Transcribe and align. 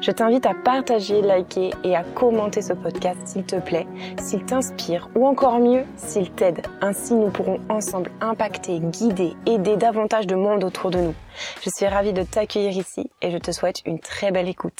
Je 0.00 0.10
t'invite 0.10 0.46
à 0.46 0.54
partager, 0.54 1.22
liker 1.22 1.70
et 1.84 1.96
à 1.96 2.04
commenter 2.04 2.62
ce 2.62 2.72
podcast 2.72 3.18
s'il 3.24 3.44
te 3.44 3.56
plaît, 3.56 3.86
s'il 4.20 4.44
t'inspire 4.44 5.08
ou 5.14 5.26
encore 5.26 5.58
mieux, 5.58 5.84
s'il 5.96 6.30
t'aide. 6.30 6.62
Ainsi, 6.80 7.14
nous 7.14 7.30
pourrons 7.30 7.60
ensemble 7.68 8.10
impacter, 8.20 8.80
guider, 8.80 9.34
aider 9.46 9.76
davantage 9.76 10.26
de 10.26 10.34
monde 10.34 10.64
autour 10.64 10.90
de 10.90 10.98
nous. 10.98 11.14
Je 11.62 11.70
suis 11.74 11.86
ravie 11.86 12.12
de 12.12 12.22
t'accueillir 12.22 12.76
ici 12.76 13.10
et 13.22 13.30
je 13.30 13.38
te 13.38 13.50
souhaite 13.50 13.82
une 13.86 13.98
très 13.98 14.30
belle 14.30 14.48
écoute. 14.48 14.78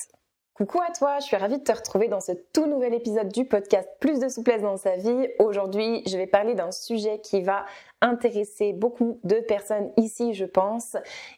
Coucou 0.55 0.79
à 0.89 0.93
toi, 0.93 1.19
je 1.19 1.25
suis 1.25 1.37
ravie 1.37 1.59
de 1.59 1.65
te 1.65 1.73
retrouver 1.73 2.07
dans 2.07 2.21
ce 2.21 2.31
tout 2.53 2.67
nouvel 2.67 2.95
épisode 2.95 3.27
du 3.27 3.45
podcast 3.45 3.89
Plus 3.99 4.21
de 4.21 4.29
souplesse 4.29 4.63
dans 4.63 4.77
sa 4.77 4.95
vie. 4.95 5.27
Aujourd'hui, 5.41 6.05
je 6.07 6.17
vais 6.17 6.29
parler 6.29 6.55
d'un 6.55 6.71
sujet 6.71 7.19
qui 7.19 7.43
va 7.43 7.65
intéresser 8.05 8.73
beaucoup 8.75 9.19
de 9.25 9.37
personnes 9.37 9.91
ici, 9.97 10.35
je 10.35 10.45
pense. 10.45 10.97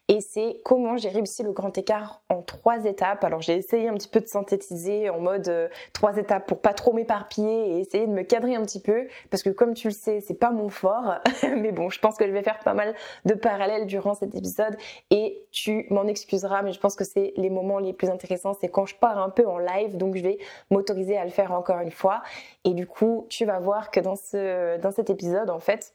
Et 0.09 0.21
c'est 0.21 0.61
comment 0.65 0.97
j'ai 0.97 1.09
réussi 1.09 1.43
le 1.43 1.53
grand 1.53 1.77
écart 1.79 2.23
en 2.29 2.43
trois 2.43 2.85
étapes. 2.85 3.23
Alors 3.25 3.41
j'ai 3.41 3.55
essayé 3.55 3.89
un 3.89 3.95
petit 3.95 4.09
peu 4.09 4.21
de 4.21 4.27
synthétiser 4.27 5.09
en 5.09 5.21
mode 5.21 5.49
euh, 5.49 5.69
trois 5.93 6.17
étapes 6.17 6.47
pour 6.47 6.61
pas 6.61 6.75
trop 6.75 6.93
m'éparpiller 6.93 7.71
et 7.71 7.81
essayer 7.81 8.07
de 8.07 8.13
me 8.13 8.23
cadrer 8.23 8.57
un 8.57 8.63
petit 8.63 8.81
peu 8.81 9.07
parce 9.31 9.43
que 9.43 9.51
comme 9.51 9.75
tu 9.75 9.89
le 9.89 9.95
sais, 9.95 10.21
c'est 10.21 10.35
pas 10.35 10.51
mon 10.51 10.69
fort. 10.69 11.15
mais 11.57 11.71
bon, 11.71 11.89
je 11.89 12.01
pense 12.01 12.17
que 12.17 12.27
je 12.27 12.33
vais 12.33 12.43
faire 12.43 12.59
pas 12.59 12.75
mal 12.75 12.95
de 13.25 13.35
parallèles 13.35 13.87
durant 13.87 14.15
cet 14.15 14.35
épisode 14.35 14.77
et 15.11 15.47
tu 15.53 15.87
m'en 15.91 16.07
excuseras, 16.07 16.63
mais 16.63 16.73
je 16.73 16.81
pense 16.81 16.97
que 16.97 17.05
c'est 17.05 17.33
les 17.37 17.51
moments 17.51 17.79
les 17.79 17.93
plus 17.93 18.11
intéressants, 18.11 18.55
c'est 18.61 18.69
quand 18.69 18.87
je 18.87 18.97
pars 18.97 19.19
un 19.19 19.31
peu 19.31 19.47
en 19.47 19.59
live, 19.59 19.97
donc 19.97 20.17
je 20.17 20.23
vais 20.23 20.39
m'autoriser 20.71 21.17
à 21.17 21.25
le 21.25 21.31
faire 21.31 21.53
encore 21.53 21.79
une 21.79 21.93
fois. 21.93 22.23
Et 22.65 22.75
du 22.75 22.87
coup, 22.87 23.27
tu 23.29 23.45
vas 23.45 23.61
voir 23.61 23.91
que 23.93 24.01
dans 24.01 24.17
ce 24.17 24.79
dans 24.79 24.91
cet 24.91 25.11
épisode, 25.11 25.51
en 25.51 25.61
fait, 25.61 25.95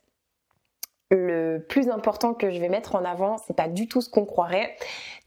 le 1.12 1.60
plus 1.68 1.90
important 1.90 2.34
que 2.34 2.50
je 2.50 2.60
vais 2.60 2.70
mettre 2.70 2.96
en 2.96 3.04
avant, 3.04 3.38
c'est 3.38 3.56
pas 3.56 3.68
du 3.68 3.88
tout 3.88 4.02
ce 4.02 4.10
qu'on 4.10 4.26
croirait. 4.26 4.76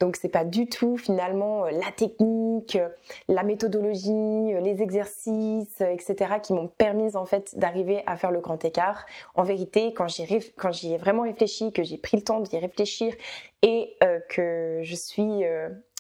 Donc 0.00 0.16
c'est 0.16 0.28
pas 0.28 0.44
du 0.44 0.66
tout 0.66 0.96
finalement 0.96 1.66
euh, 1.66 1.70
la 1.70 1.92
technique, 1.92 2.76
euh, 2.76 2.88
la 3.28 3.42
méthodologie, 3.42 4.10
euh, 4.10 4.60
les 4.60 4.82
exercices, 4.82 5.80
etc. 5.80 6.36
qui 6.42 6.52
m'ont 6.52 6.68
permis 6.68 7.16
en 7.16 7.26
fait 7.26 7.58
d'arriver 7.58 8.02
à 8.06 8.16
faire 8.16 8.30
le 8.30 8.40
grand 8.40 8.64
écart. 8.64 9.04
En 9.34 9.42
vérité, 9.42 9.92
quand 9.92 10.08
j'y 10.08 10.92
ai 10.92 10.96
vraiment 10.96 11.22
réfléchi, 11.22 11.72
que 11.72 11.82
j'ai 11.82 11.98
pris 11.98 12.16
le 12.16 12.24
temps 12.24 12.40
d'y 12.40 12.58
réfléchir 12.58 13.14
et 13.62 13.96
que 14.28 14.80
je 14.82 14.94
suis, 14.94 15.44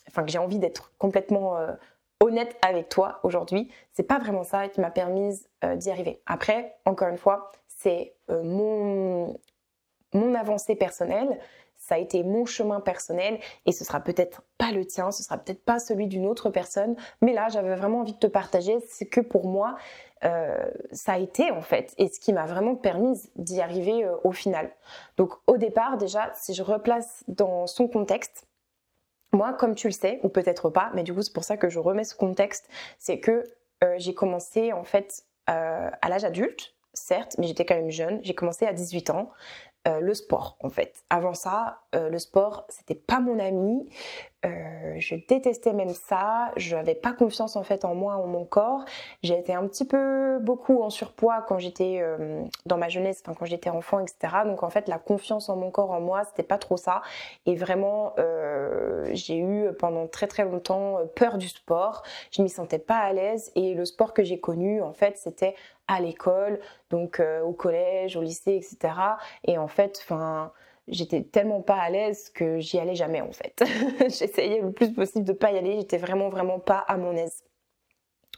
enfin 0.08 0.22
que 0.24 0.30
j'ai 0.30 0.38
envie 0.38 0.58
d'être 0.58 0.92
complètement 0.98 1.56
honnête 2.20 2.56
avec 2.66 2.88
toi 2.88 3.20
aujourd'hui, 3.22 3.70
c'est 3.92 4.02
pas 4.02 4.18
vraiment 4.18 4.42
ça 4.42 4.68
qui 4.68 4.80
m'a 4.80 4.90
permis 4.90 5.40
d'y 5.76 5.90
arriver. 5.90 6.20
Après, 6.26 6.76
encore 6.84 7.08
une 7.08 7.16
fois, 7.16 7.52
c'est 7.68 8.14
mon 8.28 9.38
avancée 10.44 10.76
personnelle, 10.76 11.38
ça 11.76 11.96
a 11.96 11.98
été 11.98 12.22
mon 12.22 12.46
chemin 12.46 12.80
personnel 12.80 13.38
et 13.66 13.72
ce 13.72 13.84
sera 13.84 14.00
peut-être 14.00 14.42
pas 14.58 14.72
le 14.72 14.86
tien, 14.86 15.10
ce 15.10 15.22
sera 15.22 15.38
peut-être 15.38 15.64
pas 15.64 15.78
celui 15.78 16.06
d'une 16.06 16.26
autre 16.26 16.50
personne, 16.50 16.96
mais 17.20 17.32
là 17.32 17.48
j'avais 17.48 17.74
vraiment 17.74 18.00
envie 18.00 18.12
de 18.12 18.18
te 18.18 18.26
partager 18.26 18.78
ce 18.80 19.04
que 19.04 19.20
pour 19.20 19.46
moi 19.46 19.76
euh, 20.24 20.70
ça 20.92 21.14
a 21.14 21.18
été 21.18 21.50
en 21.50 21.60
fait 21.60 21.94
et 21.98 22.08
ce 22.08 22.20
qui 22.20 22.32
m'a 22.32 22.46
vraiment 22.46 22.76
permis 22.76 23.20
d'y 23.36 23.60
arriver 23.60 24.04
euh, 24.04 24.16
au 24.24 24.32
final. 24.32 24.70
Donc 25.16 25.32
au 25.46 25.56
départ 25.56 25.96
déjà, 25.98 26.30
si 26.34 26.54
je 26.54 26.62
replace 26.62 27.24
dans 27.28 27.66
son 27.66 27.88
contexte, 27.88 28.46
moi 29.32 29.52
comme 29.52 29.74
tu 29.74 29.88
le 29.88 29.92
sais 29.92 30.20
ou 30.22 30.28
peut-être 30.28 30.70
pas, 30.70 30.90
mais 30.94 31.02
du 31.02 31.12
coup 31.12 31.22
c'est 31.22 31.34
pour 31.34 31.44
ça 31.44 31.56
que 31.56 31.68
je 31.68 31.78
remets 31.78 32.04
ce 32.04 32.14
contexte, 32.14 32.68
c'est 32.98 33.20
que 33.20 33.44
euh, 33.82 33.94
j'ai 33.98 34.14
commencé 34.14 34.72
en 34.72 34.84
fait 34.84 35.24
à 35.46 36.08
l'âge 36.08 36.24
adulte, 36.24 36.74
certes, 36.94 37.36
mais 37.38 37.46
j'étais 37.46 37.66
quand 37.66 37.74
même 37.74 37.90
jeune. 37.90 38.20
J'ai 38.22 38.34
commencé 38.34 38.66
à 38.66 38.72
18 38.72 39.10
ans. 39.10 39.30
Euh, 39.86 40.00
le 40.00 40.14
sport 40.14 40.56
en 40.60 40.70
fait. 40.70 41.04
Avant 41.10 41.34
ça, 41.34 41.82
euh, 41.94 42.08
le 42.08 42.18
sport 42.18 42.64
c'était 42.70 42.94
pas 42.94 43.20
mon 43.20 43.38
ami. 43.38 43.86
Euh, 44.44 44.94
je 44.98 45.16
détestais 45.28 45.72
même 45.72 45.90
ça. 45.90 46.52
Je 46.56 46.76
n'avais 46.76 46.94
pas 46.94 47.12
confiance 47.12 47.56
en 47.56 47.62
fait 47.62 47.84
en 47.84 47.94
moi, 47.94 48.16
en 48.16 48.26
mon 48.26 48.44
corps. 48.44 48.84
J'ai 49.22 49.38
été 49.38 49.54
un 49.54 49.66
petit 49.66 49.84
peu 49.84 50.38
beaucoup 50.40 50.82
en 50.82 50.90
surpoids 50.90 51.42
quand 51.48 51.58
j'étais 51.58 52.02
dans 52.66 52.76
ma 52.76 52.88
jeunesse, 52.88 53.22
quand 53.22 53.44
j'étais 53.44 53.70
enfant, 53.70 54.00
etc. 54.00 54.34
Donc 54.44 54.62
en 54.62 54.70
fait 54.70 54.88
la 54.88 54.98
confiance 54.98 55.48
en 55.48 55.56
mon 55.56 55.70
corps, 55.70 55.90
en 55.90 56.00
moi, 56.00 56.24
c'était 56.24 56.42
pas 56.42 56.58
trop 56.58 56.76
ça. 56.76 57.02
Et 57.46 57.54
vraiment, 57.54 58.14
j'ai 59.12 59.38
eu 59.38 59.72
pendant 59.78 60.06
très 60.06 60.26
très 60.26 60.44
longtemps 60.44 60.98
peur 61.14 61.38
du 61.38 61.48
sport. 61.48 62.02
Je 62.30 62.42
m'y 62.42 62.50
sentais 62.50 62.78
pas 62.78 62.98
à 62.98 63.12
l'aise 63.12 63.50
et 63.54 63.74
le 63.74 63.84
sport 63.84 64.12
que 64.12 64.22
j'ai 64.22 64.38
connu 64.38 64.82
en 64.82 64.92
fait 64.92 65.16
c'était 65.16 65.54
à 65.88 66.00
l'école, 66.00 66.60
donc 66.90 67.20
euh, 67.20 67.42
au 67.42 67.52
collège, 67.52 68.16
au 68.16 68.22
lycée, 68.22 68.54
etc. 68.54 68.94
Et 69.44 69.58
en 69.58 69.68
fait, 69.68 70.00
enfin, 70.02 70.52
j'étais 70.88 71.22
tellement 71.22 71.62
pas 71.62 71.76
à 71.76 71.90
l'aise 71.90 72.30
que 72.30 72.58
j'y 72.58 72.78
allais 72.78 72.94
jamais 72.94 73.20
en 73.20 73.32
fait. 73.32 73.62
J'essayais 74.00 74.60
le 74.60 74.72
plus 74.72 74.92
possible 74.92 75.24
de 75.24 75.32
pas 75.32 75.52
y 75.52 75.58
aller. 75.58 75.76
J'étais 75.76 75.98
vraiment 75.98 76.28
vraiment 76.28 76.58
pas 76.58 76.78
à 76.78 76.96
mon 76.96 77.12
aise. 77.16 77.44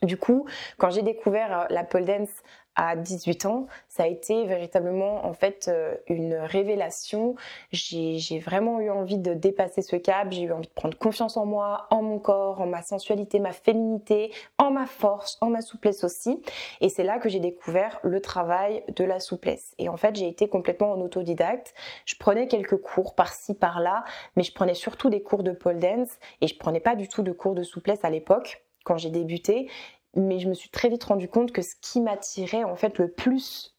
Du 0.02 0.16
coup, 0.16 0.46
quand 0.78 0.90
j'ai 0.90 1.02
découvert 1.02 1.60
euh, 1.60 1.64
la 1.70 1.84
pole 1.84 2.04
dance 2.04 2.42
à 2.76 2.94
18 2.94 3.46
ans, 3.46 3.66
ça 3.88 4.04
a 4.04 4.06
été 4.06 4.44
véritablement 4.44 5.24
en 5.26 5.32
fait 5.32 5.68
euh, 5.68 5.96
une 6.08 6.34
révélation. 6.34 7.34
J'ai 7.72 8.38
vraiment 8.38 8.80
eu 8.80 8.90
envie 8.90 9.18
de 9.18 9.34
dépasser 9.34 9.82
ce 9.82 9.96
cap, 9.96 10.30
j'ai 10.30 10.42
eu 10.42 10.52
envie 10.52 10.68
de 10.68 10.72
prendre 10.72 10.96
confiance 10.96 11.36
en 11.36 11.46
moi, 11.46 11.86
en 11.90 12.02
mon 12.02 12.18
corps, 12.18 12.60
en 12.60 12.66
ma 12.66 12.82
sensualité, 12.82 13.40
ma 13.40 13.52
féminité, 13.52 14.32
en 14.58 14.70
ma 14.70 14.86
force, 14.86 15.38
en 15.40 15.48
ma 15.48 15.62
souplesse 15.62 16.04
aussi. 16.04 16.42
Et 16.80 16.88
c'est 16.88 17.04
là 17.04 17.18
que 17.18 17.28
j'ai 17.28 17.40
découvert 17.40 17.98
le 18.02 18.20
travail 18.20 18.84
de 18.94 19.04
la 19.04 19.20
souplesse. 19.20 19.74
Et 19.78 19.88
en 19.88 19.96
fait, 19.96 20.14
j'ai 20.14 20.28
été 20.28 20.48
complètement 20.48 20.92
en 20.92 21.00
autodidacte. 21.00 21.74
Je 22.04 22.16
prenais 22.16 22.46
quelques 22.46 22.76
cours 22.76 23.14
par-ci, 23.14 23.54
par-là, 23.54 24.04
mais 24.36 24.42
je 24.42 24.52
prenais 24.52 24.74
surtout 24.74 25.08
des 25.08 25.22
cours 25.22 25.42
de 25.42 25.52
pole 25.52 25.78
dance 25.78 26.18
et 26.40 26.46
je 26.46 26.56
prenais 26.56 26.80
pas 26.80 26.94
du 26.94 27.08
tout 27.08 27.22
de 27.22 27.32
cours 27.32 27.54
de 27.54 27.62
souplesse 27.62 28.04
à 28.04 28.10
l'époque 28.10 28.62
quand 28.84 28.96
j'ai 28.96 29.10
débuté 29.10 29.68
mais 30.16 30.38
je 30.38 30.48
me 30.48 30.54
suis 30.54 30.70
très 30.70 30.88
vite 30.88 31.04
rendu 31.04 31.28
compte 31.28 31.52
que 31.52 31.62
ce 31.62 31.74
qui 31.80 32.00
m'attirait 32.00 32.64
en 32.64 32.76
fait 32.76 32.98
le 32.98 33.10
plus 33.10 33.76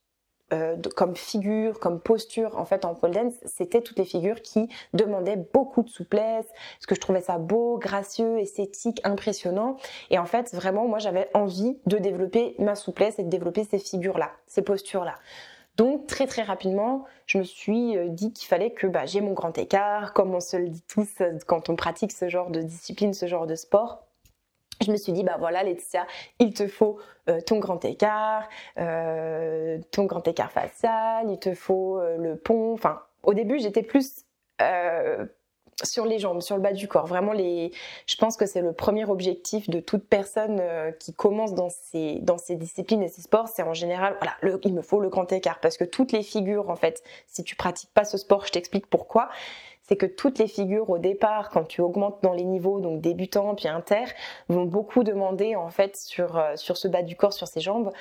euh, 0.54 0.78
comme 0.96 1.14
figure, 1.14 1.78
comme 1.82 2.00
posture 2.00 2.58
en 2.58 2.64
fait 2.64 2.86
en 2.86 2.96
pole 2.96 3.12
dance, 3.12 3.34
c'était 3.44 3.82
toutes 3.82 4.00
les 4.00 4.06
figures 4.06 4.42
qui 4.42 4.70
demandaient 4.94 5.36
beaucoup 5.54 5.84
de 5.84 5.90
souplesse, 5.90 6.46
parce 6.48 6.86
que 6.88 6.96
je 6.96 7.02
trouvais 7.02 7.20
ça 7.20 7.38
beau, 7.38 7.78
gracieux, 7.78 8.40
esthétique, 8.40 9.02
impressionnant. 9.04 9.76
Et 10.10 10.18
en 10.18 10.26
fait, 10.26 10.56
vraiment, 10.56 10.88
moi, 10.88 11.00
j'avais 11.00 11.28
envie 11.34 11.78
de 11.86 11.98
développer 11.98 12.56
ma 12.60 12.76
souplesse 12.76 13.20
et 13.20 13.24
de 13.24 13.30
développer 13.30 13.66
ces 13.66 13.78
figures-là, 13.78 14.32
ces 14.46 14.62
postures-là. 14.62 15.16
Donc 15.76 16.08
très 16.08 16.28
très 16.28 16.44
rapidement, 16.44 17.04
je 17.26 17.38
me 17.38 17.44
suis 17.44 17.98
euh, 17.98 18.08
dit 18.08 18.32
qu'il 18.32 18.48
fallait 18.48 18.72
que 18.72 18.88
bah, 18.88 19.06
j'ai 19.06 19.22
mon 19.22 19.34
grand 19.34 19.56
écart, 19.58 20.14
comme 20.14 20.34
on 20.34 20.40
se 20.40 20.56
le 20.58 20.70
dit 20.70 20.84
tous 20.88 21.10
euh, 21.22 21.38
quand 21.46 21.70
on 21.70 21.76
pratique 21.76 22.14
ce 22.14 22.30
genre 22.30 22.50
de 22.50 22.62
discipline, 22.62 23.14
ce 23.14 23.28
genre 23.28 23.48
de 23.48 23.56
sport 23.56 24.07
je 24.82 24.92
me 24.92 24.98
suis 24.98 25.12
dit, 25.12 25.24
bah 25.24 25.38
voilà 25.40 25.64
Laetitia, 25.64 26.06
il 26.40 26.54
te 26.54 26.68
faut 26.68 27.00
euh, 27.30 27.42
ton 27.42 27.60
grand 27.60 27.84
écart, 27.84 28.48
euh, 28.80 29.80
ton 29.92 30.06
grand 30.06 30.28
écart 30.28 30.52
facial, 30.52 31.30
il 31.30 31.40
te 31.40 31.54
faut 31.54 32.00
euh, 32.00 32.18
le 32.18 32.38
pont. 32.38 32.74
Enfin, 32.74 33.02
au 33.24 33.34
début, 33.34 33.60
j'étais 33.60 33.84
plus 33.84 34.24
sur 35.84 36.08
les 36.08 36.18
jambes, 36.18 36.42
sur 36.42 36.56
le 36.56 36.62
bas 36.64 36.74
du 36.74 36.88
corps. 36.88 37.06
Vraiment, 37.06 37.34
je 37.36 38.18
pense 38.18 38.36
que 38.36 38.48
c'est 38.48 38.62
le 38.62 38.74
premier 38.74 39.06
objectif 39.06 39.70
de 39.70 39.80
toute 39.80 40.08
personne 40.08 40.60
qui 41.00 41.14
commence 41.14 41.54
dans 41.54 41.70
ces, 41.70 42.16
dans 42.22 42.40
ces 42.40 42.56
disciplines 42.56 43.04
et 43.04 43.08
ces 43.08 43.22
sports. 43.22 43.48
C'est 43.48 43.62
en 43.62 43.76
général, 43.76 44.18
voilà, 44.20 44.58
il 44.64 44.74
me 44.74 44.82
faut 44.82 45.00
le 45.00 45.10
grand 45.10 45.32
écart. 45.32 45.60
Parce 45.60 45.78
que 45.78 45.84
toutes 45.84 46.12
les 46.12 46.24
figures, 46.24 46.72
en 46.72 46.76
fait, 46.76 47.04
si 47.28 47.44
tu 47.44 47.56
pratiques 47.56 47.92
pas 47.94 48.06
ce 48.06 48.18
sport, 48.18 48.48
je 48.48 48.52
t'explique 48.52 48.88
pourquoi 48.88 49.30
c'est 49.88 49.96
que 49.96 50.06
toutes 50.06 50.40
les 50.40 50.48
figures 50.48 50.90
au 50.90 50.98
départ, 50.98 51.50
quand 51.50 51.64
tu 51.64 51.82
augmentes 51.82 52.22
dans 52.24 52.34
les 52.34 52.44
niveaux, 52.44 52.80
donc 52.80 53.02
débutant 53.02 53.56
puis 53.56 53.68
inter, 53.68 54.06
vont 54.50 54.66
beaucoup 54.66 55.04
demander 55.04 55.56
en 55.56 55.70
fait 55.70 55.96
sur, 55.98 56.38
euh, 56.38 56.56
sur 56.56 56.78
ce 56.78 56.88
bas 56.88 57.04
du 57.04 57.16
corps, 57.16 57.34
sur 57.34 57.48
ses 57.48 57.62
jambes. 57.62 57.92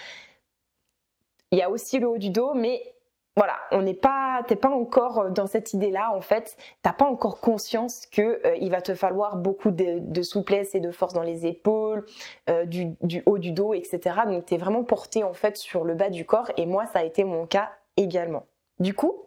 Il 1.52 1.58
y 1.58 1.62
a 1.62 1.70
aussi 1.70 1.98
le 1.98 2.08
haut 2.08 2.18
du 2.18 2.30
dos, 2.30 2.54
mais 2.54 2.96
voilà, 3.36 3.58
on 3.70 3.82
n'est 3.82 3.94
pas, 3.94 4.42
t'es 4.48 4.56
pas 4.56 4.70
encore 4.70 5.18
euh, 5.18 5.30
dans 5.30 5.46
cette 5.46 5.74
idée-là. 5.74 6.10
En 6.14 6.22
fait, 6.22 6.56
t'as 6.82 6.94
pas 6.94 7.04
encore 7.04 7.40
conscience 7.40 8.06
que 8.06 8.40
euh, 8.46 8.56
il 8.60 8.70
va 8.70 8.80
te 8.80 8.94
falloir 8.94 9.36
beaucoup 9.36 9.70
de, 9.70 10.22
souplesse 10.22 10.74
et 10.74 10.80
de 10.80 10.90
force 10.90 11.12
dans 11.12 11.22
les 11.22 11.46
épaules, 11.46 12.06
euh, 12.48 12.64
du, 12.64 12.96
haut 13.26 13.38
du 13.38 13.52
dos, 13.52 13.74
etc. 13.74 14.00
Donc, 14.26 14.46
t'es 14.46 14.56
vraiment 14.56 14.84
porté 14.84 15.22
en 15.22 15.34
fait 15.34 15.58
sur 15.58 15.84
le 15.84 15.94
bas 15.94 16.08
du 16.08 16.24
corps. 16.24 16.50
Et 16.56 16.64
moi, 16.64 16.86
ça 16.86 17.00
a 17.00 17.04
été 17.04 17.24
mon 17.24 17.46
cas 17.46 17.70
également. 17.98 18.46
Du 18.78 18.94
coup, 18.94 19.25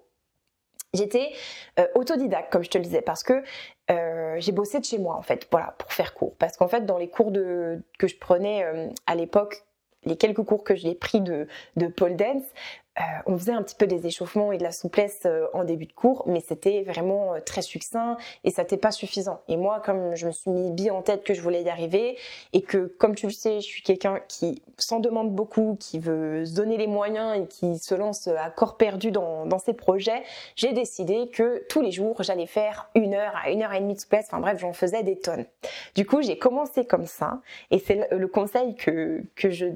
j'étais 0.94 1.32
autodidacte, 1.96 2.52
comme 2.52 2.64
je 2.64 2.70
te 2.70 2.78
le 2.78 2.84
disais, 2.84 3.02
parce 3.02 3.24
que 3.24 3.44
j'ai 4.38 4.52
bossé 4.52 4.80
de 4.80 4.86
chez 4.86 4.98
moi 4.98 5.16
en 5.16 5.22
fait, 5.22 5.48
voilà, 5.52 5.76
pour 5.78 5.94
faire 5.94 6.14
cours. 6.14 6.36
Parce 6.38 6.58
qu'en 6.58 6.68
fait, 6.68 6.86
dans 6.86 6.98
les 6.98 7.10
cours 7.10 7.32
de, 7.32 7.82
que 7.98 8.08
je 8.08 8.18
prenais 8.18 8.66
à 9.06 9.16
l'époque, 9.16 9.64
les 10.06 10.18
quelques 10.18 10.44
cours 10.44 10.64
que 10.64 10.76
j'ai 10.76 10.96
pris 10.96 11.22
de, 11.22 11.48
de 11.76 11.88
pole 11.88 12.16
dance, 12.16 12.44
euh, 13.00 13.04
on 13.26 13.38
faisait 13.38 13.54
un 13.54 13.64
petit 13.64 13.76
peu 13.76 13.88
des 13.88 14.06
échauffements 14.06 14.52
et 14.52 14.58
de 14.58 14.64
la 14.64 14.72
souplesse 14.72 15.22
euh, 15.26 15.48
en 15.54 15.64
début 15.64 15.86
de 15.86 15.94
cours, 15.94 16.24
mais 16.28 16.42
c'était 16.42 16.84
vraiment 16.84 17.34
euh, 17.34 17.40
très 17.40 17.62
succinct 17.62 18.18
et 18.44 18.52
ça 18.52 18.64
n'était 18.64 18.78
pas 18.78 18.92
suffisant. 18.92 19.42
Et 19.48 19.58
moi, 19.58 19.82
comme 19.84 20.16
je 20.16 20.28
me 20.28 20.32
suis 20.32 20.52
mis 20.52 20.72
bien 20.72 20.94
en 20.94 21.02
tête 21.02 21.24
que 21.24 21.34
je 21.34 21.42
voulais 21.42 21.64
y 21.64 21.70
arriver 21.70 22.18
et 22.52 22.62
que, 22.62 22.94
comme 23.00 23.16
tu 23.16 23.28
le 23.28 23.32
sais, 23.32 23.62
je 23.62 23.66
suis 23.66 23.84
quelqu'un 23.84 24.20
qui 24.28 24.62
s'en 24.78 25.00
demande 25.00 25.34
beaucoup, 25.34 25.78
qui 25.80 26.00
veut 26.00 26.46
se 26.46 26.54
donner 26.54 26.78
les 26.78 26.88
moyens 26.88 27.38
et 27.38 27.48
qui 27.48 27.78
se 27.78 27.96
lance 27.96 28.28
à 28.28 28.50
corps 28.50 28.78
perdu 28.78 29.12
dans, 29.12 29.46
dans 29.46 29.60
ses 29.60 29.74
projets, 29.74 30.24
j'ai 30.56 30.74
décidé 30.74 31.30
que 31.30 31.66
tous 31.70 31.82
les 31.82 31.92
jours, 31.92 32.22
j'allais 32.22 32.48
faire 32.48 32.90
une 32.96 33.14
heure 33.14 33.34
à 33.42 33.50
une 33.50 33.64
heure 33.64 33.74
et 33.74 33.80
demie 33.80 33.94
de 33.94 34.00
souplesse. 34.00 34.28
Enfin 34.28 34.40
bref, 34.40 34.60
j'en 34.60 34.74
faisais 34.74 35.04
des 35.04 35.18
tonnes. 35.18 35.46
Du 35.96 36.06
coup, 36.06 36.22
j'ai 36.22 36.38
commencé 36.38 36.86
comme 36.86 37.06
ça 37.06 37.40
et 37.72 37.80
c'est 37.80 38.10
le 38.12 38.28
conseil 38.28 38.76
que, 38.76 39.24
que 39.36 39.50
je 39.50 39.68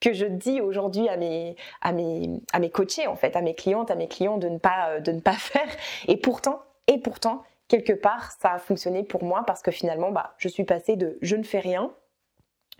que 0.00 0.12
je 0.12 0.26
dis 0.26 0.60
aujourd'hui 0.60 1.08
à 1.08 1.16
mes, 1.16 1.56
à, 1.80 1.92
mes, 1.92 2.40
à 2.52 2.58
mes 2.58 2.70
coachés, 2.70 3.06
en 3.06 3.16
fait, 3.16 3.36
à 3.36 3.40
mes 3.40 3.54
clientes, 3.54 3.90
à 3.90 3.94
mes 3.94 4.08
clients 4.08 4.38
de 4.38 4.48
ne 4.48 4.58
pas, 4.58 4.90
euh, 4.90 5.32
faire. 5.38 5.68
Et 6.08 6.16
pourtant, 6.16 6.60
et 6.86 6.98
pourtant, 6.98 7.42
quelque 7.68 7.92
part, 7.92 8.32
ça 8.32 8.52
a 8.52 8.58
fonctionné 8.58 9.02
pour 9.02 9.24
moi 9.24 9.44
parce 9.46 9.62
que 9.62 9.70
finalement, 9.70 10.10
bah, 10.10 10.34
je 10.38 10.48
suis 10.48 10.64
passée 10.64 10.96
de 10.96 11.18
je 11.22 11.36
ne 11.36 11.42
fais 11.42 11.60
rien, 11.60 11.92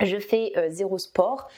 je 0.00 0.18
fais 0.18 0.52
euh, 0.56 0.68
zéro 0.70 0.98
sport, 0.98 1.48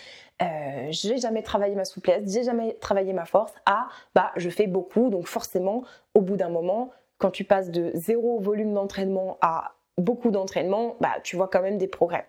euh, 0.42 0.86
j'ai 0.90 1.16
jamais 1.18 1.42
travaillé 1.42 1.74
ma 1.74 1.84
souplesse, 1.84 2.30
j'ai 2.30 2.44
jamais 2.44 2.74
travaillé 2.74 3.12
ma 3.12 3.24
force, 3.24 3.52
à 3.64 3.88
bah, 4.14 4.32
je 4.36 4.50
fais 4.50 4.66
beaucoup. 4.66 5.10
Donc 5.10 5.26
forcément, 5.26 5.82
au 6.14 6.20
bout 6.20 6.36
d'un 6.36 6.50
moment, 6.50 6.90
quand 7.18 7.30
tu 7.30 7.44
passes 7.44 7.70
de 7.70 7.90
zéro 7.94 8.38
volume 8.40 8.74
d'entraînement 8.74 9.38
à 9.40 9.74
beaucoup 9.98 10.30
d'entraînement, 10.30 10.96
bah, 11.00 11.14
tu 11.22 11.36
vois 11.36 11.48
quand 11.48 11.62
même 11.62 11.78
des 11.78 11.88
progrès. 11.88 12.28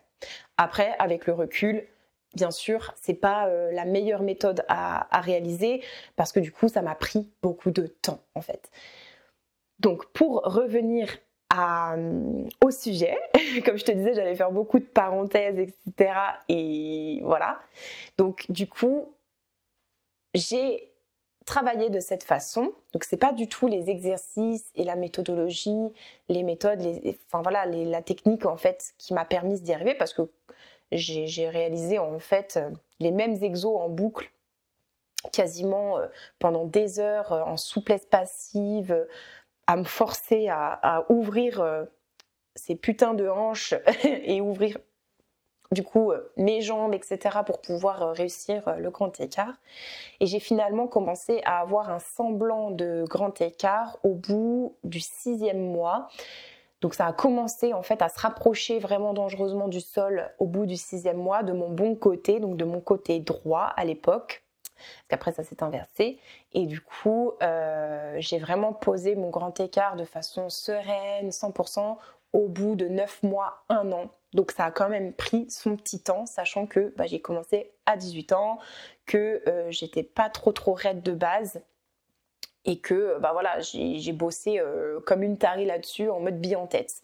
Après, 0.57 0.95
avec 0.99 1.27
le 1.27 1.33
recul, 1.33 1.85
bien 2.35 2.51
sûr, 2.51 2.93
c'est 3.01 3.13
pas 3.13 3.47
euh, 3.47 3.71
la 3.71 3.85
meilleure 3.85 4.21
méthode 4.21 4.63
à, 4.67 5.21
réaliser 5.21 5.83
parce 6.15 6.31
que 6.31 6.39
du 6.39 6.51
coup, 6.51 6.67
ça 6.67 6.81
m'a 6.81 6.95
pris 6.95 7.29
beaucoup 7.41 7.71
de 7.71 7.87
temps 7.87 8.21
en 8.35 8.41
fait. 8.41 8.69
Donc, 9.79 10.05
pour 10.11 10.41
revenir 10.43 11.17
euh, 11.57 12.43
au 12.63 12.71
sujet, 12.71 13.17
comme 13.65 13.77
je 13.77 13.85
te 13.85 13.91
disais, 13.91 14.13
j'allais 14.13 14.35
faire 14.35 14.51
beaucoup 14.51 14.79
de 14.79 14.85
parenthèses, 14.85 15.59
etc. 15.59 16.13
Et 16.49 17.21
voilà. 17.23 17.59
Donc, 18.17 18.45
du 18.49 18.67
coup, 18.67 19.13
j'ai 20.33 20.91
travaillé 21.45 21.89
de 21.89 21.99
cette 21.99 22.23
façon. 22.23 22.73
Donc, 22.93 23.03
c'est 23.03 23.17
pas 23.17 23.33
du 23.33 23.47
tout 23.47 23.67
les 23.67 23.89
exercices 23.89 24.69
et 24.75 24.83
la 24.83 24.95
méthodologie, 24.95 25.93
les 26.27 26.43
méthodes, 26.43 26.81
les, 26.81 27.17
enfin 27.27 27.41
voilà, 27.41 27.65
la 27.65 28.01
technique 28.01 28.45
en 28.45 28.57
fait 28.57 28.93
qui 28.97 29.13
m'a 29.13 29.25
permis 29.25 29.61
d'y 29.61 29.73
arriver 29.73 29.95
parce 29.95 30.13
que 30.13 30.29
j'ai 30.91 31.49
réalisé 31.49 31.99
en 31.99 32.19
fait 32.19 32.57
euh, 32.57 32.69
les 32.99 33.11
mêmes 33.11 33.43
exos 33.43 33.79
en 33.79 33.89
boucle 33.89 34.31
quasiment 35.31 35.97
euh, 35.97 36.07
pendant 36.39 36.65
des 36.65 36.99
heures 36.99 37.33
euh, 37.33 37.41
en 37.41 37.57
souplesse 37.57 38.05
passive, 38.05 39.05
à 39.67 39.75
me 39.75 39.83
forcer 39.83 40.47
à, 40.49 41.05
ouvrir 41.09 41.85
ces 42.55 42.75
putains 42.75 43.13
de 43.13 43.27
hanches 43.27 43.73
et 44.05 44.39
ouvrir 44.39 44.77
du 45.73 45.83
coup 45.83 46.13
mes 46.37 46.61
jambes, 46.61 46.93
etc. 46.93 47.39
pour 47.45 47.59
pouvoir 47.59 48.13
réussir 48.13 48.77
le 48.77 48.89
grand 48.91 49.19
écart. 49.19 49.55
Et 50.21 50.25
j'ai 50.25 50.39
finalement 50.39 50.87
commencé 50.87 51.41
à 51.43 51.59
avoir 51.59 51.89
un 51.89 51.99
semblant 51.99 52.71
de 52.71 53.03
grand 53.09 53.41
écart 53.41 53.97
au 54.03 54.13
bout 54.13 54.77
du 54.85 55.01
sixième 55.01 55.59
mois. 55.59 56.07
Donc 56.81 56.93
ça 56.93 57.07
a 57.07 57.13
commencé 57.13 57.73
en 57.73 57.81
fait 57.81 58.01
à 58.01 58.09
se 58.09 58.19
rapprocher 58.19 58.79
vraiment 58.79 59.13
dangereusement 59.13 59.67
du 59.67 59.81
sol 59.81 60.31
au 60.39 60.45
bout 60.45 60.65
du 60.65 60.77
sixième 60.77 61.17
mois 61.17 61.43
de 61.43 61.53
mon 61.53 61.69
bon 61.69 61.95
côté, 61.95 62.39
donc 62.39 62.57
de 62.57 62.65
mon 62.65 62.81
côté 62.81 63.19
droit 63.19 63.73
à 63.75 63.85
l'époque. 63.85 64.43
Parce 64.75 65.07
qu'après 65.09 65.31
ça 65.31 65.43
s'est 65.43 65.63
inversé. 65.63 66.19
Et 66.53 66.67
du 66.67 66.81
coup, 66.81 67.31
euh, 67.41 68.15
j'ai 68.19 68.37
vraiment 68.37 68.73
posé 68.73 69.15
mon 69.15 69.29
grand 69.31 69.59
écart 69.59 69.95
de 69.95 70.05
façon 70.05 70.49
sereine, 70.49 71.29
100%, 71.29 71.97
au 72.33 72.47
bout 72.47 72.75
de 72.75 72.87
9 72.87 73.23
mois, 73.23 73.63
1 73.69 73.91
an. 73.91 74.11
Donc 74.33 74.51
ça 74.51 74.65
a 74.65 74.71
quand 74.71 74.89
même 74.89 75.13
pris 75.13 75.49
son 75.49 75.75
petit 75.75 75.99
temps, 75.99 76.27
sachant 76.27 76.67
que 76.67 76.93
bah, 76.95 77.07
j'ai 77.07 77.21
commencé 77.21 77.71
à 77.87 77.97
18 77.97 78.33
ans, 78.33 78.59
que 79.07 79.41
euh, 79.47 79.71
j'étais 79.71 80.03
pas 80.03 80.29
trop 80.29 80.51
trop 80.51 80.73
raide 80.73 81.01
de 81.01 81.13
base 81.13 81.61
et 82.67 82.77
que 82.79 83.17
bah 83.19 83.31
voilà, 83.33 83.59
j'ai 83.61 84.13
bossé 84.13 84.59
euh, 84.59 84.99
comme 84.99 85.23
une 85.23 85.37
tarie 85.37 85.65
là-dessus 85.65 86.09
en 86.09 86.19
mode 86.19 86.39
bille 86.39 86.55
en 86.55 86.67
tête. 86.67 87.01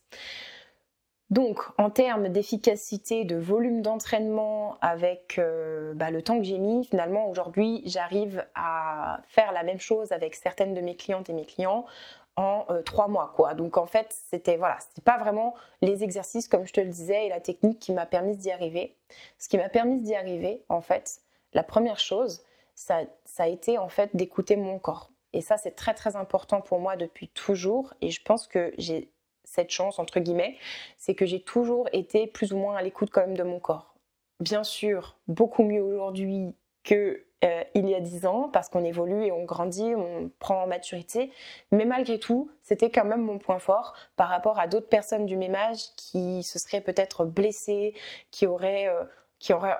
Donc, 1.29 1.61
en 1.79 1.89
termes 1.89 2.29
d'efficacité, 2.29 3.23
de 3.23 3.35
volume 3.35 3.81
d'entraînement, 3.81 4.77
avec 4.81 5.39
euh, 5.39 5.93
bah, 5.95 6.11
le 6.11 6.21
temps 6.21 6.37
que 6.37 6.43
j'ai 6.43 6.59
mis, 6.59 6.85
finalement, 6.85 7.27
aujourd'hui, 7.27 7.81
j'arrive 7.85 8.45
à 8.53 9.21
faire 9.25 9.51
la 9.51 9.63
même 9.63 9.79
chose 9.79 10.11
avec 10.11 10.35
certaines 10.35 10.75
de 10.75 10.81
mes 10.81 10.95
clientes 10.95 11.31
et 11.31 11.33
mes 11.33 11.45
clients 11.45 11.87
en 12.35 12.65
euh, 12.69 12.83
trois 12.83 13.07
mois, 13.07 13.33
quoi. 13.35 13.55
Donc, 13.55 13.77
en 13.77 13.87
fait, 13.87 14.15
c'était 14.29 14.57
voilà, 14.57 14.77
c'était 14.79 15.01
pas 15.01 15.17
vraiment 15.17 15.55
les 15.81 16.03
exercices, 16.03 16.47
comme 16.47 16.67
je 16.67 16.73
te 16.73 16.81
le 16.81 16.89
disais, 16.89 17.25
et 17.25 17.29
la 17.29 17.39
technique 17.39 17.79
qui 17.79 17.93
m'a 17.93 18.05
permis 18.05 18.37
d'y 18.37 18.51
arriver. 18.51 18.95
Ce 19.39 19.49
qui 19.49 19.57
m'a 19.57 19.69
permis 19.69 20.01
d'y 20.01 20.13
arriver, 20.13 20.61
en 20.69 20.81
fait, 20.81 21.21
la 21.53 21.63
première 21.63 21.99
chose, 21.99 22.43
ça, 22.75 23.01
ça 23.25 23.43
a 23.43 23.47
été 23.47 23.79
en 23.79 23.89
fait 23.89 24.15
d'écouter 24.15 24.55
mon 24.55 24.77
corps. 24.77 25.12
Et 25.33 25.41
ça, 25.41 25.57
c'est 25.57 25.75
très 25.75 25.93
très 25.93 26.15
important 26.15 26.61
pour 26.61 26.79
moi 26.79 26.95
depuis 26.95 27.27
toujours. 27.27 27.93
Et 28.01 28.11
je 28.11 28.21
pense 28.21 28.47
que 28.47 28.73
j'ai 28.77 29.11
cette 29.43 29.71
chance, 29.71 29.99
entre 29.99 30.19
guillemets, 30.19 30.57
c'est 30.97 31.15
que 31.15 31.25
j'ai 31.25 31.41
toujours 31.41 31.89
été 31.91 32.27
plus 32.27 32.53
ou 32.53 32.57
moins 32.57 32.75
à 32.75 32.81
l'écoute 32.81 33.09
quand 33.11 33.21
même 33.21 33.37
de 33.37 33.43
mon 33.43 33.59
corps. 33.59 33.95
Bien 34.39 34.63
sûr, 34.63 35.17
beaucoup 35.27 35.63
mieux 35.63 35.81
aujourd'hui 35.81 36.55
que 36.83 37.25
euh, 37.43 37.63
il 37.75 37.89
y 37.89 37.95
a 37.95 37.99
dix 37.99 38.25
ans, 38.25 38.49
parce 38.49 38.69
qu'on 38.69 38.83
évolue 38.83 39.25
et 39.25 39.31
on 39.31 39.43
grandit, 39.43 39.95
on 39.95 40.31
prend 40.39 40.63
en 40.63 40.67
maturité. 40.67 41.31
Mais 41.71 41.85
malgré 41.85 42.19
tout, 42.19 42.49
c'était 42.61 42.89
quand 42.89 43.05
même 43.05 43.21
mon 43.21 43.37
point 43.37 43.59
fort 43.59 43.93
par 44.15 44.29
rapport 44.29 44.59
à 44.59 44.67
d'autres 44.67 44.87
personnes 44.87 45.25
du 45.25 45.35
même 45.35 45.55
âge 45.55 45.93
qui 45.97 46.43
se 46.43 46.57
seraient 46.57 46.81
peut-être 46.81 47.25
blessées, 47.25 47.93
qui 48.31 48.47
auraient, 48.47 48.87
euh, 48.87 49.03
qui 49.39 49.53
auraient 49.53 49.77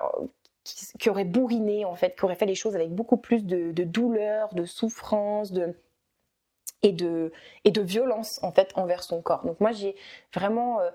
qui, 0.64 1.10
aurait 1.10 1.24
bourriné 1.24 1.84
en 1.84 1.94
fait, 1.94 2.16
qui 2.16 2.24
aurait 2.24 2.34
fait 2.34 2.46
les 2.46 2.54
choses 2.54 2.74
avec 2.74 2.90
beaucoup 2.90 3.18
plus 3.18 3.44
de, 3.44 3.70
douleur, 3.84 4.54
de 4.54 4.64
souffrance, 4.64 5.52
de 5.52 5.74
et 6.82 6.92
de 6.92 7.32
et 7.64 7.70
de 7.70 7.80
violence 7.80 8.42
en 8.42 8.52
fait 8.52 8.72
envers 8.76 9.02
son 9.02 9.22
corps. 9.22 9.44
Donc 9.44 9.60
moi 9.60 9.72
j'ai 9.72 9.94
vraiment 10.34 10.80
euh, 10.80 10.90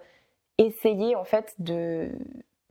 essayé 0.58 1.16
en 1.16 1.24
fait 1.24 1.56
de 1.60 2.12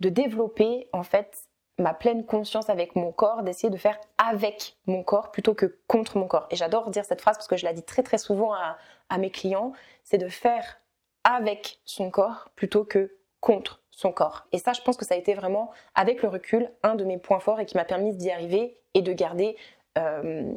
de 0.01 0.09
développer 0.09 0.89
en 0.93 1.03
fait 1.03 1.49
ma 1.79 1.95
pleine 1.95 2.27
conscience 2.27 2.71
avec 2.71 2.97
mon 2.97 3.13
corps, 3.13 3.43
d'essayer 3.45 3.71
de 3.71 3.77
faire 3.77 3.99
avec 4.19 4.77
mon 4.87 5.05
corps 5.05 5.31
plutôt 5.31 5.55
que 5.55 5.79
contre 5.87 6.19
mon 6.19 6.27
corps. 6.27 6.47
Et 6.51 6.57
j'adore 6.57 6.91
dire 6.91 7.05
cette 7.05 7.21
phrase 7.21 7.37
parce 7.37 7.47
que 7.47 7.57
je 7.57 7.65
la 7.65 7.73
dis 7.73 7.85
très 7.85 8.03
très 8.03 8.19
souvent 8.19 8.53
à, 8.53 8.79
à 9.09 9.19
mes 9.19 9.31
clients, 9.31 9.73
c'est 10.03 10.19
de 10.19 10.29
faire 10.29 10.81
avec 11.25 11.81
son 11.85 12.11
corps 12.11 12.51
plutôt 12.57 12.85
que 12.85 13.17
contre 13.41 13.83
son 13.99 14.13
corps. 14.13 14.47
Et 14.53 14.59
ça, 14.59 14.73
je 14.75 14.81
pense 14.81 14.97
que 14.97 15.05
ça 15.05 15.17
a 15.17 15.19
été 15.19 15.35
vraiment, 15.35 15.73
avec 15.97 16.23
le 16.23 16.29
recul, 16.29 16.71
un 16.85 16.95
de 16.95 17.05
mes 17.05 17.19
points 17.19 17.41
forts 17.41 17.59
et 17.59 17.67
qui 17.67 17.77
m'a 17.77 17.85
permis 17.85 18.15
d'y 18.15 18.31
arriver 18.31 18.77
et 18.95 19.03
de 19.03 19.13
garder 19.13 19.57
euh, 19.99 20.53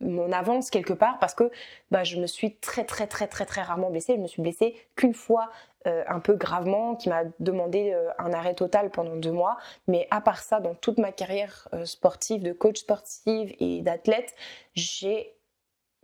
mon 0.00 0.32
avance 0.32 0.70
quelque 0.70 0.92
part 0.92 1.20
parce 1.20 1.34
que 1.34 1.52
bah, 1.92 2.02
je 2.02 2.16
me 2.16 2.26
suis 2.26 2.56
très 2.56 2.84
très 2.84 3.06
très 3.06 3.28
très 3.28 3.46
très 3.46 3.62
rarement 3.62 3.90
blessée. 3.90 4.16
Je 4.16 4.20
me 4.20 4.26
suis 4.26 4.42
blessée 4.42 4.74
qu'une 4.96 5.14
fois 5.14 5.50
euh, 5.86 6.02
un 6.08 6.18
peu 6.18 6.34
gravement, 6.34 6.96
qui 6.96 7.10
m'a 7.10 7.22
demandé 7.38 7.92
euh, 7.92 8.10
un 8.18 8.32
arrêt 8.32 8.54
total 8.54 8.90
pendant 8.90 9.14
deux 9.14 9.30
mois. 9.30 9.56
Mais 9.86 10.08
à 10.10 10.20
part 10.20 10.40
ça, 10.40 10.58
dans 10.58 10.74
toute 10.74 10.98
ma 10.98 11.12
carrière 11.12 11.68
sportive, 11.84 12.42
de 12.42 12.52
coach 12.52 12.80
sportive 12.80 13.54
et 13.60 13.82
d'athlète, 13.82 14.34
j'ai 14.74 15.36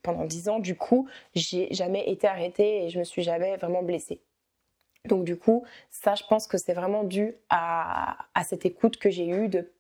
pendant 0.05 0.25
dix 0.25 0.49
ans, 0.49 0.61
du 0.61 0.77
coup, 0.77 1.09
j'ai 1.35 1.67
jamais 1.75 2.09
été 2.09 2.29
arrêtée 2.29 2.85
et 2.85 2.91
je 2.91 3.01
me 3.01 3.05
suis 3.05 3.25
jamais 3.25 3.57
vraiment 3.57 3.83
blessée. 3.83 4.21
Donc 5.07 5.25
du 5.25 5.37
coup, 5.37 5.65
ça, 5.91 6.15
je 6.15 6.25
pense 6.29 6.47
que 6.47 6.59
c'est 6.59 6.75
vraiment 6.75 7.05
dû 7.05 7.35
à, 7.51 8.17
cette 8.45 8.67
écoute 8.67 8.99
que 8.99 9.11
j'ai 9.11 9.29
eue 9.29 9.49
de, 9.49 9.71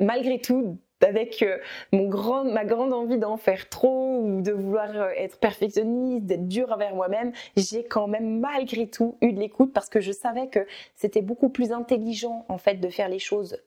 malgré 0.00 0.40
tout, 0.40 0.78
avec 1.00 1.42
euh, 1.42 1.58
mon 1.92 2.08
grand, 2.08 2.44
ma 2.44 2.64
grande 2.64 2.92
envie 2.92 3.18
d'en 3.18 3.36
faire 3.36 3.68
trop 3.68 4.20
ou 4.20 4.42
de 4.42 4.50
vouloir 4.50 4.90
euh, 4.96 5.10
être 5.16 5.38
perfectionniste, 5.38 6.26
d'être 6.26 6.48
dur 6.48 6.72
envers 6.72 6.94
moi-même, 6.94 7.32
j'ai 7.56 7.84
quand 7.84 8.08
même 8.08 8.40
malgré 8.40 8.88
tout 8.88 9.16
eu 9.20 9.32
de 9.32 9.38
l'écoute 9.38 9.72
parce 9.72 9.88
que 9.88 10.00
je 10.00 10.10
savais 10.10 10.48
que 10.48 10.66
c'était 10.96 11.22
beaucoup 11.22 11.50
plus 11.50 11.70
intelligent 11.70 12.46
en 12.48 12.58
fait 12.58 12.76
de 12.76 12.88
faire 12.88 13.08
les 13.08 13.20
choses 13.20 13.62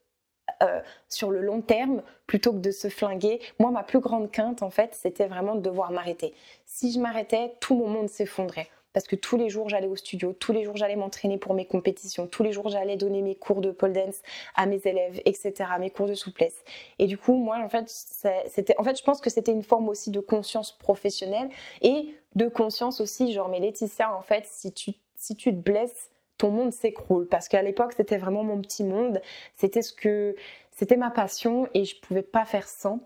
euh, 0.62 0.82
sur 1.08 1.32
le 1.32 1.42
long 1.42 1.62
terme 1.62 2.04
plutôt 2.28 2.52
que 2.52 2.60
de 2.60 2.72
se 2.72 2.90
flinguer. 2.90 3.40
Moi, 3.60 3.72
ma 3.72 3.84
plus 3.84 4.00
grande 4.00 4.30
quinte, 4.30 4.62
en 4.62 4.70
fait, 4.70 4.94
c'était 4.94 5.28
vraiment 5.28 5.56
de 5.56 5.62
devoir 5.62 5.92
m'arrêter. 5.92 6.34
Si 6.66 6.92
je 6.92 7.00
m'arrêtais, 7.00 7.56
tout 7.60 7.76
mon 7.76 7.88
monde 7.88 8.10
s'effondrait 8.10 8.70
parce 8.94 9.08
que 9.08 9.16
tous 9.16 9.38
les 9.38 9.50
jours 9.50 9.70
j'allais 9.70 9.88
au 9.88 9.96
studio, 9.96 10.34
tous 10.34 10.52
les 10.52 10.64
jours 10.64 10.78
j'allais 10.78 10.96
m'entraîner 10.96 11.38
pour 11.38 11.54
mes 11.54 11.66
compétitions, 11.66 12.28
tous 12.28 12.44
les 12.44 12.52
jours 12.52 12.70
j'allais 12.70 12.98
donner 12.98 13.22
mes 13.22 13.36
cours 13.36 13.62
de 13.62 13.72
pole 13.72 13.94
dance 13.94 14.22
à 14.56 14.66
mes 14.66 14.82
élèves, 14.86 15.22
etc., 15.26 15.54
mes 15.80 15.90
cours 15.90 16.08
de 16.08 16.14
souplesse. 16.14 16.64
Et 17.00 17.08
du 17.08 17.18
coup, 17.18 17.36
moi, 17.36 17.58
en 17.64 17.70
fait, 17.70 17.86
c'était, 17.88 18.76
en 18.78 18.84
fait, 18.84 18.98
je 18.98 19.04
pense 19.04 19.22
que 19.22 19.30
c'était 19.30 19.52
une 19.52 19.64
forme 19.64 19.90
aussi 19.90 20.12
de 20.12 20.20
conscience 20.20 20.78
professionnelle 20.78 21.50
et 21.82 22.16
de 22.36 22.48
conscience 22.48 23.02
aussi, 23.02 23.32
genre, 23.34 23.50
mais 23.50 23.60
Laetitia, 23.60 24.16
en 24.16 24.22
fait, 24.22 24.46
si 24.46 24.72
tu, 24.72 24.94
si 25.16 25.36
tu 25.36 25.52
te 25.52 25.60
blesses, 25.60 26.10
ton 26.42 26.50
monde 26.50 26.74
s'écroule 26.74 27.28
parce 27.28 27.48
qu'à 27.48 27.62
l'époque 27.62 27.94
c'était 27.96 28.18
vraiment 28.18 28.44
mon 28.44 28.60
petit 28.62 28.84
monde, 28.84 29.22
c'était 29.56 29.84
ce 29.84 29.94
que 29.94 30.36
c'était 30.72 30.98
ma 30.98 31.12
passion 31.12 31.68
et 31.76 31.86
je 31.86 32.00
pouvais 32.00 32.24
pas 32.24 32.46
faire 32.46 32.68
sans. 32.68 33.00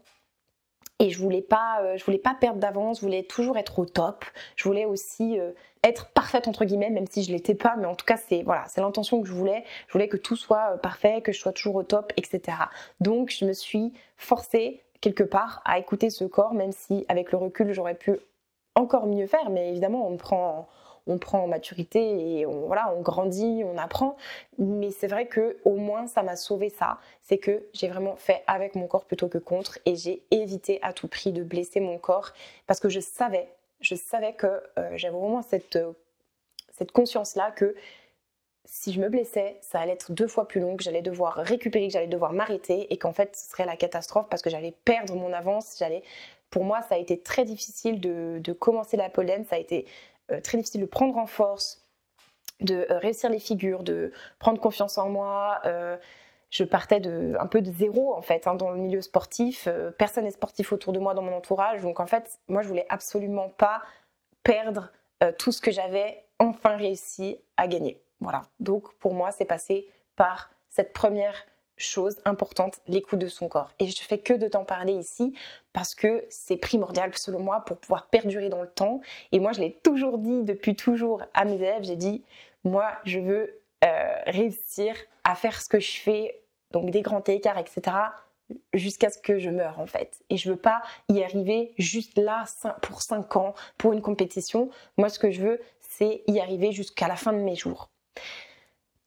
Et 0.99 1.09
je 1.09 1.19
voulais 1.19 1.41
pas, 1.41 1.81
euh, 1.81 1.97
voulais 2.05 2.17
pas 2.17 2.35
perdre 2.39 2.59
d'avance, 2.59 2.99
je 2.99 3.05
voulais 3.05 3.23
toujours 3.23 3.57
être 3.57 3.79
au 3.79 3.85
top. 3.85 4.23
Je 4.55 4.63
voulais 4.63 4.85
aussi 4.85 5.37
euh, 5.37 5.51
être 5.83 6.07
parfaite 6.07 6.47
entre 6.47 6.63
guillemets, 6.63 6.89
même 6.89 7.07
si 7.09 7.23
je 7.23 7.31
l'étais 7.31 7.55
pas. 7.55 7.75
Mais 7.77 7.85
en 7.85 7.95
tout 7.95 8.05
cas, 8.05 8.17
c'est 8.17 8.43
voilà, 8.43 8.63
c'est 8.67 8.79
l'intention 8.79 9.21
que 9.21 9.27
je 9.27 9.33
voulais. 9.33 9.65
Je 9.87 9.93
voulais 9.93 10.07
que 10.07 10.15
tout 10.15 10.37
soit 10.37 10.73
euh, 10.73 10.77
parfait, 10.77 11.21
que 11.21 11.33
je 11.33 11.39
sois 11.39 11.51
toujours 11.51 11.75
au 11.75 11.83
top, 11.83 12.13
etc. 12.15 12.57
Donc, 13.01 13.29
je 13.29 13.43
me 13.43 13.51
suis 13.51 13.93
forcée 14.15 14.83
quelque 15.01 15.23
part 15.23 15.61
à 15.65 15.79
écouter 15.79 16.09
ce 16.09 16.23
corps, 16.23 16.53
même 16.53 16.71
si 16.71 17.05
avec 17.09 17.31
le 17.33 17.37
recul, 17.37 17.73
j'aurais 17.73 17.95
pu 17.95 18.17
encore 18.75 19.05
mieux 19.05 19.27
faire. 19.27 19.49
Mais 19.49 19.69
évidemment, 19.71 20.07
on 20.07 20.15
prend 20.15 20.69
on 21.07 21.17
prend 21.17 21.43
en 21.43 21.47
maturité 21.47 22.39
et 22.39 22.45
on, 22.45 22.67
voilà, 22.67 22.93
on 22.95 23.01
grandit, 23.01 23.63
on 23.63 23.77
apprend. 23.77 24.17
Mais 24.57 24.91
c'est 24.91 25.07
vrai 25.07 25.27
que 25.27 25.57
au 25.65 25.75
moins 25.75 26.07
ça 26.07 26.23
m'a 26.23 26.35
sauvé 26.35 26.69
ça. 26.69 26.99
C'est 27.21 27.37
que 27.37 27.63
j'ai 27.73 27.87
vraiment 27.87 28.15
fait 28.15 28.43
avec 28.47 28.75
mon 28.75 28.87
corps 28.87 29.05
plutôt 29.05 29.27
que 29.27 29.37
contre 29.37 29.79
et 29.85 29.95
j'ai 29.95 30.23
évité 30.31 30.79
à 30.81 30.93
tout 30.93 31.07
prix 31.07 31.31
de 31.31 31.43
blesser 31.43 31.79
mon 31.79 31.97
corps 31.97 32.31
parce 32.67 32.79
que 32.79 32.89
je 32.89 32.99
savais, 32.99 33.49
je 33.81 33.95
savais 33.95 34.33
que 34.33 34.47
euh, 34.47 34.91
j'avais 34.95 35.17
vraiment 35.17 35.41
cette, 35.41 35.75
euh, 35.75 35.93
cette 36.71 36.91
conscience-là 36.91 37.51
que 37.51 37.75
si 38.67 38.91
je 38.91 38.99
me 38.99 39.09
blessais, 39.09 39.57
ça 39.61 39.79
allait 39.79 39.93
être 39.93 40.11
deux 40.11 40.27
fois 40.27 40.47
plus 40.47 40.59
long, 40.59 40.75
que 40.75 40.83
j'allais 40.83 41.03
devoir 41.03 41.35
récupérer, 41.35 41.87
que 41.87 41.93
j'allais 41.93 42.07
devoir 42.07 42.33
m'arrêter 42.33 42.91
et 42.91 42.97
qu'en 42.97 43.13
fait 43.13 43.35
ce 43.35 43.49
serait 43.49 43.65
la 43.65 43.77
catastrophe 43.77 44.27
parce 44.29 44.41
que 44.41 44.49
j'allais 44.49 44.73
perdre 44.85 45.15
mon 45.15 45.31
avance. 45.33 45.75
J'allais, 45.77 46.01
pour 46.49 46.63
moi, 46.63 46.81
ça 46.81 46.95
a 46.95 46.97
été 46.97 47.19
très 47.19 47.45
difficile 47.45 47.99
de, 47.99 48.39
de 48.43 48.53
commencer 48.53 48.97
la 48.97 49.09
pollen. 49.09 49.45
Ça 49.45 49.55
a 49.55 49.59
été 49.59 49.85
très 50.43 50.57
difficile 50.57 50.81
de 50.81 50.85
prendre 50.85 51.17
en 51.17 51.27
force, 51.27 51.85
de 52.61 52.87
euh, 52.89 52.97
réussir 52.99 53.29
les 53.29 53.39
figures, 53.39 53.83
de 53.83 54.11
prendre 54.39 54.59
confiance 54.59 54.97
en 54.97 55.09
moi. 55.09 55.61
Euh, 55.65 55.97
je 56.49 56.63
partais 56.63 56.99
de, 56.99 57.35
un 57.39 57.47
peu 57.47 57.61
de 57.61 57.71
zéro 57.71 58.15
en 58.15 58.21
fait 58.21 58.47
hein, 58.47 58.55
dans 58.55 58.71
le 58.71 58.77
milieu 58.77 59.01
sportif. 59.01 59.67
personne 59.97 60.23
n'est 60.23 60.31
sportif 60.31 60.71
autour 60.71 60.93
de 60.93 60.99
moi 60.99 61.13
dans 61.13 61.21
mon 61.21 61.35
entourage. 61.35 61.81
Donc 61.81 61.99
en 61.99 62.05
fait, 62.05 62.39
moi 62.47 62.61
je 62.61 62.67
voulais 62.67 62.85
absolument 62.89 63.49
pas 63.49 63.81
perdre 64.43 64.91
tout 65.37 65.51
ce 65.51 65.59
que 65.59 65.71
j'avais 65.71 66.23
enfin 66.39 66.77
réussi 66.77 67.37
à 67.57 67.67
gagner. 67.67 68.01
Voilà. 68.21 68.43
Donc 68.59 68.93
pour 68.99 69.13
moi, 69.13 69.31
c'est 69.31 69.45
passé 69.45 69.89
par 70.15 70.49
cette 70.69 70.93
première 70.93 71.45
chose 71.77 72.17
importante, 72.25 72.79
l'écoute 72.87 73.19
de 73.19 73.27
son 73.27 73.47
corps. 73.47 73.71
Et 73.79 73.87
je 73.87 74.01
fais 74.01 74.17
que 74.17 74.33
de 74.33 74.47
t'en 74.47 74.65
parler 74.65 74.93
ici 74.93 75.33
parce 75.73 75.93
que 75.95 76.25
c'est 76.29 76.57
primordial 76.57 77.11
selon 77.17 77.39
moi 77.39 77.61
pour 77.65 77.77
pouvoir 77.77 78.07
perdurer 78.07 78.49
dans 78.49 78.61
le 78.61 78.69
temps. 78.69 79.01
Et 79.31 79.39
moi, 79.39 79.51
je 79.51 79.61
l'ai 79.61 79.73
toujours 79.83 80.17
dit 80.17 80.43
depuis 80.43 80.75
toujours 80.75 81.23
à 81.33 81.45
mes 81.45 81.55
élèves, 81.55 81.83
j'ai 81.83 81.97
dit, 81.97 82.23
moi, 82.63 82.91
je 83.03 83.19
veux 83.19 83.61
euh, 83.83 84.15
réussir 84.25 84.95
à 85.23 85.35
faire 85.35 85.61
ce 85.61 85.69
que 85.69 85.79
je 85.79 85.99
fais, 85.99 86.41
donc 86.71 86.91
des 86.91 87.01
grands 87.01 87.23
écarts, 87.23 87.57
etc., 87.57 87.97
jusqu'à 88.73 89.09
ce 89.09 89.17
que 89.17 89.39
je 89.39 89.49
meure 89.49 89.79
en 89.79 89.87
fait. 89.87 90.23
Et 90.29 90.37
je 90.37 90.49
veux 90.49 90.57
pas 90.57 90.81
y 91.09 91.23
arriver 91.23 91.73
juste 91.77 92.17
là 92.17 92.45
pour 92.81 93.01
5 93.01 93.35
ans, 93.37 93.55
pour 93.77 93.93
une 93.93 94.01
compétition. 94.01 94.69
Moi, 94.97 95.09
ce 95.09 95.19
que 95.19 95.31
je 95.31 95.41
veux, 95.41 95.61
c'est 95.79 96.23
y 96.27 96.39
arriver 96.39 96.71
jusqu'à 96.71 97.07
la 97.07 97.15
fin 97.15 97.33
de 97.33 97.39
mes 97.39 97.55
jours. 97.55 97.89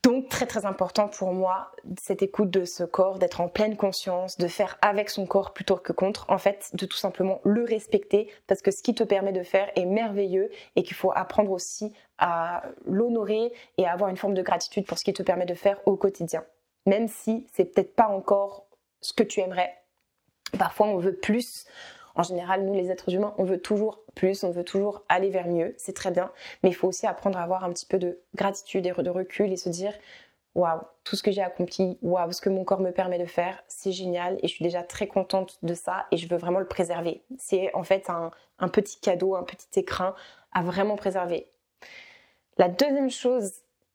Donc 0.05 0.29
très 0.29 0.47
très 0.47 0.65
important 0.65 1.09
pour 1.09 1.33
moi 1.33 1.73
cette 2.01 2.23
écoute 2.23 2.51
de 2.51 2.65
ce 2.65 2.85
corps, 2.85 3.19
d'être 3.19 3.41
en 3.41 3.49
pleine 3.49 3.77
conscience, 3.77 4.37
de 4.39 4.47
faire 4.47 4.79
avec 4.81 5.11
son 5.11 5.27
corps 5.27 5.53
plutôt 5.53 5.77
que 5.77 5.93
contre, 5.93 6.25
en 6.29 6.39
fait 6.39 6.71
de 6.75 6.87
tout 6.87 6.97
simplement 6.97 7.41
le 7.45 7.65
respecter 7.65 8.33
parce 8.47 8.63
que 8.63 8.71
ce 8.71 8.83
qui 8.83 8.95
te 8.95 9.03
permet 9.03 9.33
de 9.33 9.43
faire 9.43 9.71
est 9.75 9.87
merveilleux 9.87 10.51
et 10.77 10.85
qu'il 10.85 10.97
faut 10.97 11.13
apprendre 11.15 11.51
aussi 11.51 11.93
à 12.19 12.63
l'honorer 12.87 13.53
et 13.77 13.87
à 13.87 13.93
avoir 13.93 14.09
une 14.09 14.17
forme 14.17 14.35
de 14.35 14.43
gratitude 14.43 14.87
pour 14.87 14.99
ce 14.99 15.05
qui 15.05 15.13
te 15.13 15.23
permet 15.23 15.47
de 15.47 15.55
faire 15.55 15.81
au 15.85 15.97
quotidien. 15.97 16.45
Même 16.87 17.09
si 17.09 17.47
c'est 17.53 17.65
peut-être 17.65 17.97
pas 17.97 18.09
encore 18.09 18.67
ce 19.01 19.13
que 19.13 19.25
tu 19.25 19.41
aimerais. 19.41 19.75
Parfois 20.59 20.87
on 20.87 20.99
veut 20.99 21.17
plus, 21.17 21.67
en 22.19 22.25
général, 22.25 22.65
nous 22.65 22.75
les 22.75 22.91
êtres 22.91 23.15
humains, 23.15 23.33
on 23.39 23.45
veut 23.45 23.61
toujours 23.61 24.01
plus, 24.17 24.43
on 24.43 24.51
veut 24.51 24.65
toujours 24.65 25.05
aller 25.09 25.31
vers 25.31 25.47
mieux, 25.47 25.75
c'est 25.79 25.95
très 25.95 26.11
bien, 26.11 26.33
mais 26.63 26.69
il 26.69 26.75
faut 26.75 26.89
aussi 26.89 27.07
apprendre 27.07 27.39
à 27.39 27.43
avoir 27.43 27.63
un 27.63 27.73
petit 27.73 27.87
peu 27.87 27.99
de 27.99 28.21
gratitude 28.35 28.87
et 28.87 28.91
de 28.91 29.11
recul 29.11 29.53
et 29.53 29.57
se 29.57 29.69
dire 29.69 29.95
waouh, 30.57 30.81
tout 31.05 31.15
ce 31.15 31.23
que 31.23 31.31
j'ai 31.31 31.43
accompli, 31.43 31.97
waouh, 32.03 32.33
ce 32.33 32.41
que 32.41 32.51
mon 32.51 32.65
corps 32.65 32.81
me 32.81 32.91
permet 32.91 33.21
de 33.21 33.25
faire, 33.25 33.63
c'est 33.69 33.93
génial 33.93 34.37
et 34.43 34.49
je 34.49 34.53
suis 34.53 34.65
déjà 34.65 34.83
très 34.83 35.07
contente 35.07 35.59
de 35.63 35.75
ça 35.75 36.07
et 36.11 36.17
je 36.17 36.29
veux 36.29 36.37
vraiment 36.37 36.59
le 36.59 36.67
préserver. 36.67 37.23
C'est 37.39 37.73
en 37.75 37.85
fait 37.85 38.11
un, 38.11 38.33
un 38.59 38.69
petit 38.69 38.99
cadeau, 38.99 39.37
un 39.37 39.45
petit 39.45 39.79
écrin 39.79 40.17
à 40.51 40.63
vraiment 40.63 40.97
préserver. 40.97 41.47
La 42.57 42.69
deuxième 42.69 43.11
chose 43.11 43.53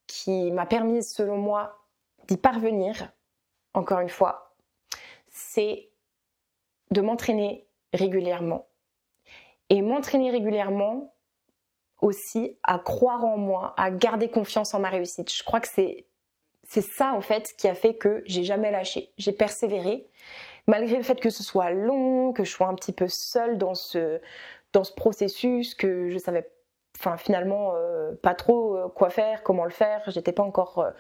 qui 0.07 0.49
m'a 0.51 0.65
permis, 0.65 1.03
selon 1.03 1.37
moi, 1.37 1.77
d'y 2.29 2.37
parvenir, 2.37 3.11
encore 3.73 3.99
une 3.99 4.07
fois, 4.07 4.55
c'est 5.29 5.89
de 6.91 7.01
m'entraîner 7.01 7.67
régulièrement. 7.93 8.67
Et 9.69 9.81
m'entraîner 9.81 10.31
régulièrement 10.31 11.13
aussi 12.01 12.57
à 12.63 12.79
croire 12.79 13.23
en 13.23 13.37
moi, 13.37 13.73
à 13.77 13.89
garder 13.91 14.29
confiance 14.29 14.73
en 14.73 14.79
ma 14.79 14.89
réussite. 14.89 15.33
Je 15.33 15.43
crois 15.43 15.59
que 15.59 15.69
c'est 15.69 16.05
c'est 16.65 16.81
ça 16.81 17.13
en 17.13 17.21
fait 17.21 17.53
qui 17.57 17.67
a 17.67 17.75
fait 17.75 17.95
que 17.95 18.23
j'ai 18.25 18.43
jamais 18.43 18.71
lâché. 18.71 19.11
J'ai 19.17 19.31
persévéré 19.31 20.07
malgré 20.67 20.97
le 20.97 21.03
fait 21.03 21.19
que 21.19 21.29
ce 21.29 21.43
soit 21.43 21.71
long, 21.71 22.33
que 22.33 22.43
je 22.43 22.51
sois 22.51 22.67
un 22.67 22.75
petit 22.75 22.93
peu 22.93 23.07
seule 23.07 23.57
dans 23.57 23.75
ce 23.75 24.19
dans 24.73 24.83
ce 24.83 24.93
processus, 24.93 25.75
que 25.75 26.09
je 26.09 26.17
savais 26.17 26.49
enfin 26.97 27.17
finalement 27.17 27.73
euh, 27.75 28.13
pas 28.21 28.33
trop 28.33 28.77
euh, 28.77 28.87
quoi 28.89 29.09
faire, 29.09 29.43
comment 29.43 29.65
le 29.65 29.71
faire, 29.71 30.01
j'étais 30.07 30.31
pas 30.31 30.43
encore 30.43 30.79
euh, 30.79 30.91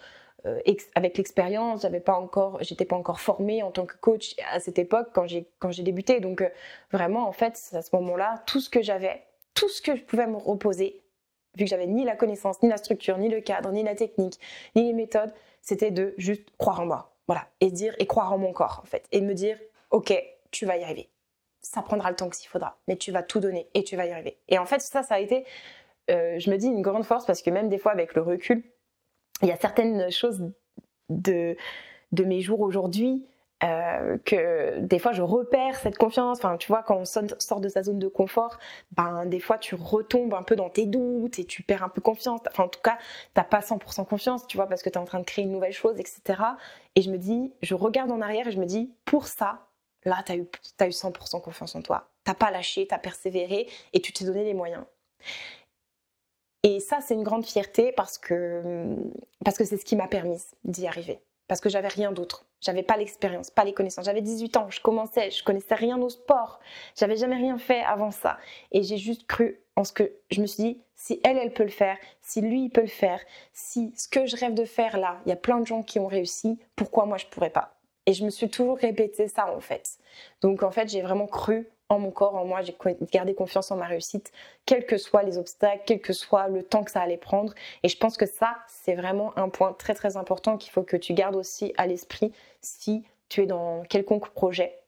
euh, 0.45 0.59
avec 0.95 1.17
l'expérience, 1.17 1.83
j'avais 1.83 2.01
pas 2.01 2.15
encore, 2.15 2.57
j'étais 2.61 2.85
pas 2.85 2.97
encore 2.97 3.21
formée 3.21 3.63
en 3.63 3.71
tant 3.71 3.85
que 3.85 3.95
coach 3.97 4.35
à 4.51 4.59
cette 4.59 4.77
époque 4.77 5.09
quand 5.13 5.25
j'ai 5.25 5.47
quand 5.59 5.71
j'ai 5.71 5.83
débuté. 5.83 6.19
Donc 6.19 6.41
euh, 6.41 6.49
vraiment 6.91 7.27
en 7.27 7.31
fait 7.31 7.71
à 7.73 7.81
ce 7.81 7.95
moment-là, 7.95 8.43
tout 8.45 8.59
ce 8.59 8.69
que 8.69 8.81
j'avais, 8.81 9.23
tout 9.53 9.69
ce 9.69 9.81
que 9.81 9.95
je 9.95 10.03
pouvais 10.03 10.27
me 10.27 10.35
reposer, 10.35 11.01
vu 11.55 11.63
que 11.63 11.69
j'avais 11.69 11.87
ni 11.87 12.03
la 12.03 12.15
connaissance, 12.15 12.61
ni 12.61 12.69
la 12.69 12.77
structure, 12.77 13.17
ni 13.17 13.29
le 13.29 13.39
cadre, 13.39 13.71
ni 13.71 13.83
la 13.83 13.95
technique, 13.95 14.39
ni 14.75 14.83
les 14.83 14.93
méthodes, 14.93 15.33
c'était 15.61 15.91
de 15.91 16.13
juste 16.17 16.49
croire 16.57 16.81
en 16.81 16.85
moi, 16.85 17.15
voilà, 17.27 17.47
et 17.61 17.71
dire 17.71 17.95
et 17.99 18.05
croire 18.05 18.33
en 18.33 18.37
mon 18.37 18.51
corps 18.51 18.81
en 18.83 18.85
fait, 18.85 19.07
et 19.13 19.21
me 19.21 19.33
dire 19.33 19.57
ok, 19.91 20.13
tu 20.51 20.65
vas 20.65 20.75
y 20.75 20.83
arriver. 20.83 21.09
Ça 21.61 21.81
prendra 21.81 22.09
le 22.09 22.17
temps 22.17 22.27
que 22.27 22.35
s'il 22.35 22.49
faudra, 22.49 22.77
mais 22.89 22.97
tu 22.97 23.13
vas 23.13 23.23
tout 23.23 23.39
donner 23.39 23.69
et 23.73 23.85
tu 23.85 23.95
vas 23.95 24.05
y 24.05 24.11
arriver. 24.11 24.37
Et 24.49 24.57
en 24.57 24.65
fait 24.65 24.81
ça, 24.81 25.03
ça 25.03 25.15
a 25.15 25.19
été, 25.19 25.45
euh, 26.11 26.37
je 26.37 26.51
me 26.51 26.57
dis 26.57 26.67
une 26.67 26.81
grande 26.81 27.05
force 27.05 27.25
parce 27.25 27.41
que 27.41 27.49
même 27.49 27.69
des 27.69 27.77
fois 27.77 27.93
avec 27.93 28.13
le 28.13 28.21
recul 28.21 28.61
il 29.43 29.49
y 29.49 29.51
a 29.51 29.57
certaines 29.57 30.11
choses 30.11 30.49
de, 31.09 31.55
de 32.11 32.23
mes 32.23 32.41
jours 32.41 32.61
aujourd'hui 32.61 33.25
euh, 33.63 34.17
que 34.25 34.79
des 34.79 34.99
fois 34.99 35.13
je 35.13 35.21
repère 35.21 35.77
cette 35.77 35.97
confiance. 35.97 36.39
Enfin, 36.39 36.57
tu 36.57 36.67
vois, 36.67 36.83
quand 36.83 36.97
on 36.97 37.05
sort 37.05 37.61
de 37.61 37.69
sa 37.69 37.83
zone 37.83 37.99
de 37.99 38.09
confort, 38.09 38.59
ben 38.91 39.25
des 39.25 39.39
fois 39.39 39.57
tu 39.57 39.75
retombes 39.75 40.33
un 40.33 40.43
peu 40.43 40.55
dans 40.55 40.69
tes 40.69 40.85
doutes 40.85 41.39
et 41.39 41.45
tu 41.45 41.63
perds 41.63 41.83
un 41.83 41.89
peu 41.89 42.01
confiance. 42.01 42.41
Enfin, 42.49 42.63
en 42.63 42.67
tout 42.67 42.81
cas, 42.81 42.97
t'as 43.33 43.43
pas 43.43 43.59
100% 43.59 44.05
confiance, 44.05 44.45
tu 44.47 44.57
vois, 44.57 44.67
parce 44.67 44.81
que 44.81 44.89
tu 44.89 44.95
es 44.95 45.01
en 45.01 45.05
train 45.05 45.19
de 45.19 45.23
créer 45.23 45.45
une 45.45 45.51
nouvelle 45.51 45.71
chose, 45.71 45.97
etc. 45.97 46.41
Et 46.95 47.01
je 47.01 47.09
me 47.09 47.17
dis, 47.17 47.53
je 47.61 47.73
regarde 47.73 48.11
en 48.11 48.19
arrière 48.19 48.47
et 48.47 48.51
je 48.51 48.59
me 48.59 48.65
dis, 48.65 48.91
pour 49.05 49.27
ça, 49.27 49.67
là, 50.03 50.21
tu 50.25 50.33
as 50.33 50.35
eu, 50.35 50.45
as 50.79 50.87
eu 50.87 50.91
100% 50.91 51.41
confiance 51.41 51.75
en 51.75 51.81
toi. 51.81 52.09
T'as 52.25 52.33
pas 52.33 52.51
lâché, 52.51 52.85
tu 52.85 52.93
as 52.93 52.99
persévéré 52.99 53.67
et 53.93 54.01
tu 54.01 54.11
t'es 54.11 54.25
donné 54.25 54.43
les 54.43 54.53
moyens. 54.53 54.83
Et 56.63 56.79
ça, 56.79 56.99
c'est 57.01 57.13
une 57.13 57.23
grande 57.23 57.45
fierté 57.45 57.91
parce 57.91 58.17
que 58.17 58.95
parce 59.43 59.57
que 59.57 59.65
c'est 59.65 59.77
ce 59.77 59.85
qui 59.85 59.95
m'a 59.95 60.07
permis 60.07 60.41
d'y 60.63 60.87
arriver. 60.87 61.19
Parce 61.47 61.59
que 61.59 61.69
j'avais 61.69 61.89
rien 61.89 62.13
d'autre. 62.13 62.45
J'avais 62.61 62.83
pas 62.83 62.95
l'expérience, 62.95 63.49
pas 63.49 63.65
les 63.65 63.73
connaissances. 63.73 64.05
J'avais 64.05 64.21
18 64.21 64.55
ans, 64.55 64.69
je 64.69 64.79
commençais, 64.79 65.29
je 65.29 65.43
connaissais 65.43 65.75
rien 65.75 66.01
au 66.01 66.09
sport. 66.09 66.61
J'avais 66.95 67.17
jamais 67.17 67.35
rien 67.35 67.57
fait 67.57 67.81
avant 67.81 68.11
ça. 68.11 68.37
Et 68.71 68.83
j'ai 68.83 68.97
juste 68.97 69.27
cru 69.27 69.59
en 69.75 69.83
ce 69.83 69.91
que 69.91 70.13
je 70.31 70.39
me 70.39 70.47
suis 70.47 70.63
dit, 70.63 70.81
si 70.95 71.19
elle, 71.25 71.37
elle 71.37 71.51
peut 71.51 71.63
le 71.63 71.69
faire, 71.69 71.97
si 72.21 72.39
lui, 72.39 72.65
il 72.65 72.69
peut 72.69 72.81
le 72.81 72.87
faire, 72.87 73.19
si 73.51 73.93
ce 73.97 74.07
que 74.07 74.25
je 74.25 74.37
rêve 74.37 74.53
de 74.53 74.63
faire 74.63 74.97
là, 74.97 75.19
il 75.25 75.29
y 75.29 75.33
a 75.33 75.35
plein 75.35 75.59
de 75.59 75.67
gens 75.67 75.83
qui 75.83 75.99
ont 75.99 76.07
réussi, 76.07 76.57
pourquoi 76.77 77.05
moi 77.05 77.17
je 77.17 77.25
pourrais 77.25 77.49
pas? 77.49 77.75
Et 78.05 78.13
je 78.13 78.23
me 78.23 78.29
suis 78.29 78.49
toujours 78.49 78.77
répété 78.77 79.27
ça 79.27 79.53
en 79.53 79.59
fait. 79.59 79.97
Donc 80.41 80.63
en 80.63 80.71
fait, 80.71 80.87
j'ai 80.87 81.01
vraiment 81.01 81.27
cru 81.27 81.67
en 81.89 81.99
mon 81.99 82.11
corps, 82.11 82.35
en 82.35 82.45
moi, 82.45 82.61
j'ai 82.61 82.75
gardé 83.11 83.33
confiance 83.33 83.71
en 83.71 83.77
ma 83.77 83.85
réussite, 83.85 84.31
quels 84.65 84.85
que 84.85 84.97
soient 84.97 85.23
les 85.23 85.37
obstacles, 85.37 85.83
quel 85.85 86.01
que 86.01 86.13
soit 86.13 86.47
le 86.47 86.63
temps 86.63 86.83
que 86.83 86.91
ça 86.91 87.01
allait 87.01 87.17
prendre. 87.17 87.53
Et 87.83 87.89
je 87.89 87.97
pense 87.97 88.17
que 88.17 88.25
ça, 88.25 88.57
c'est 88.67 88.95
vraiment 88.95 89.37
un 89.37 89.49
point 89.49 89.73
très 89.73 89.93
très 89.93 90.17
important 90.17 90.57
qu'il 90.57 90.71
faut 90.71 90.83
que 90.83 90.97
tu 90.97 91.13
gardes 91.13 91.35
aussi 91.35 91.73
à 91.77 91.87
l'esprit 91.87 92.33
si 92.61 93.03
tu 93.29 93.43
es 93.43 93.45
dans 93.45 93.83
quelconque 93.83 94.29
projet, 94.29 94.79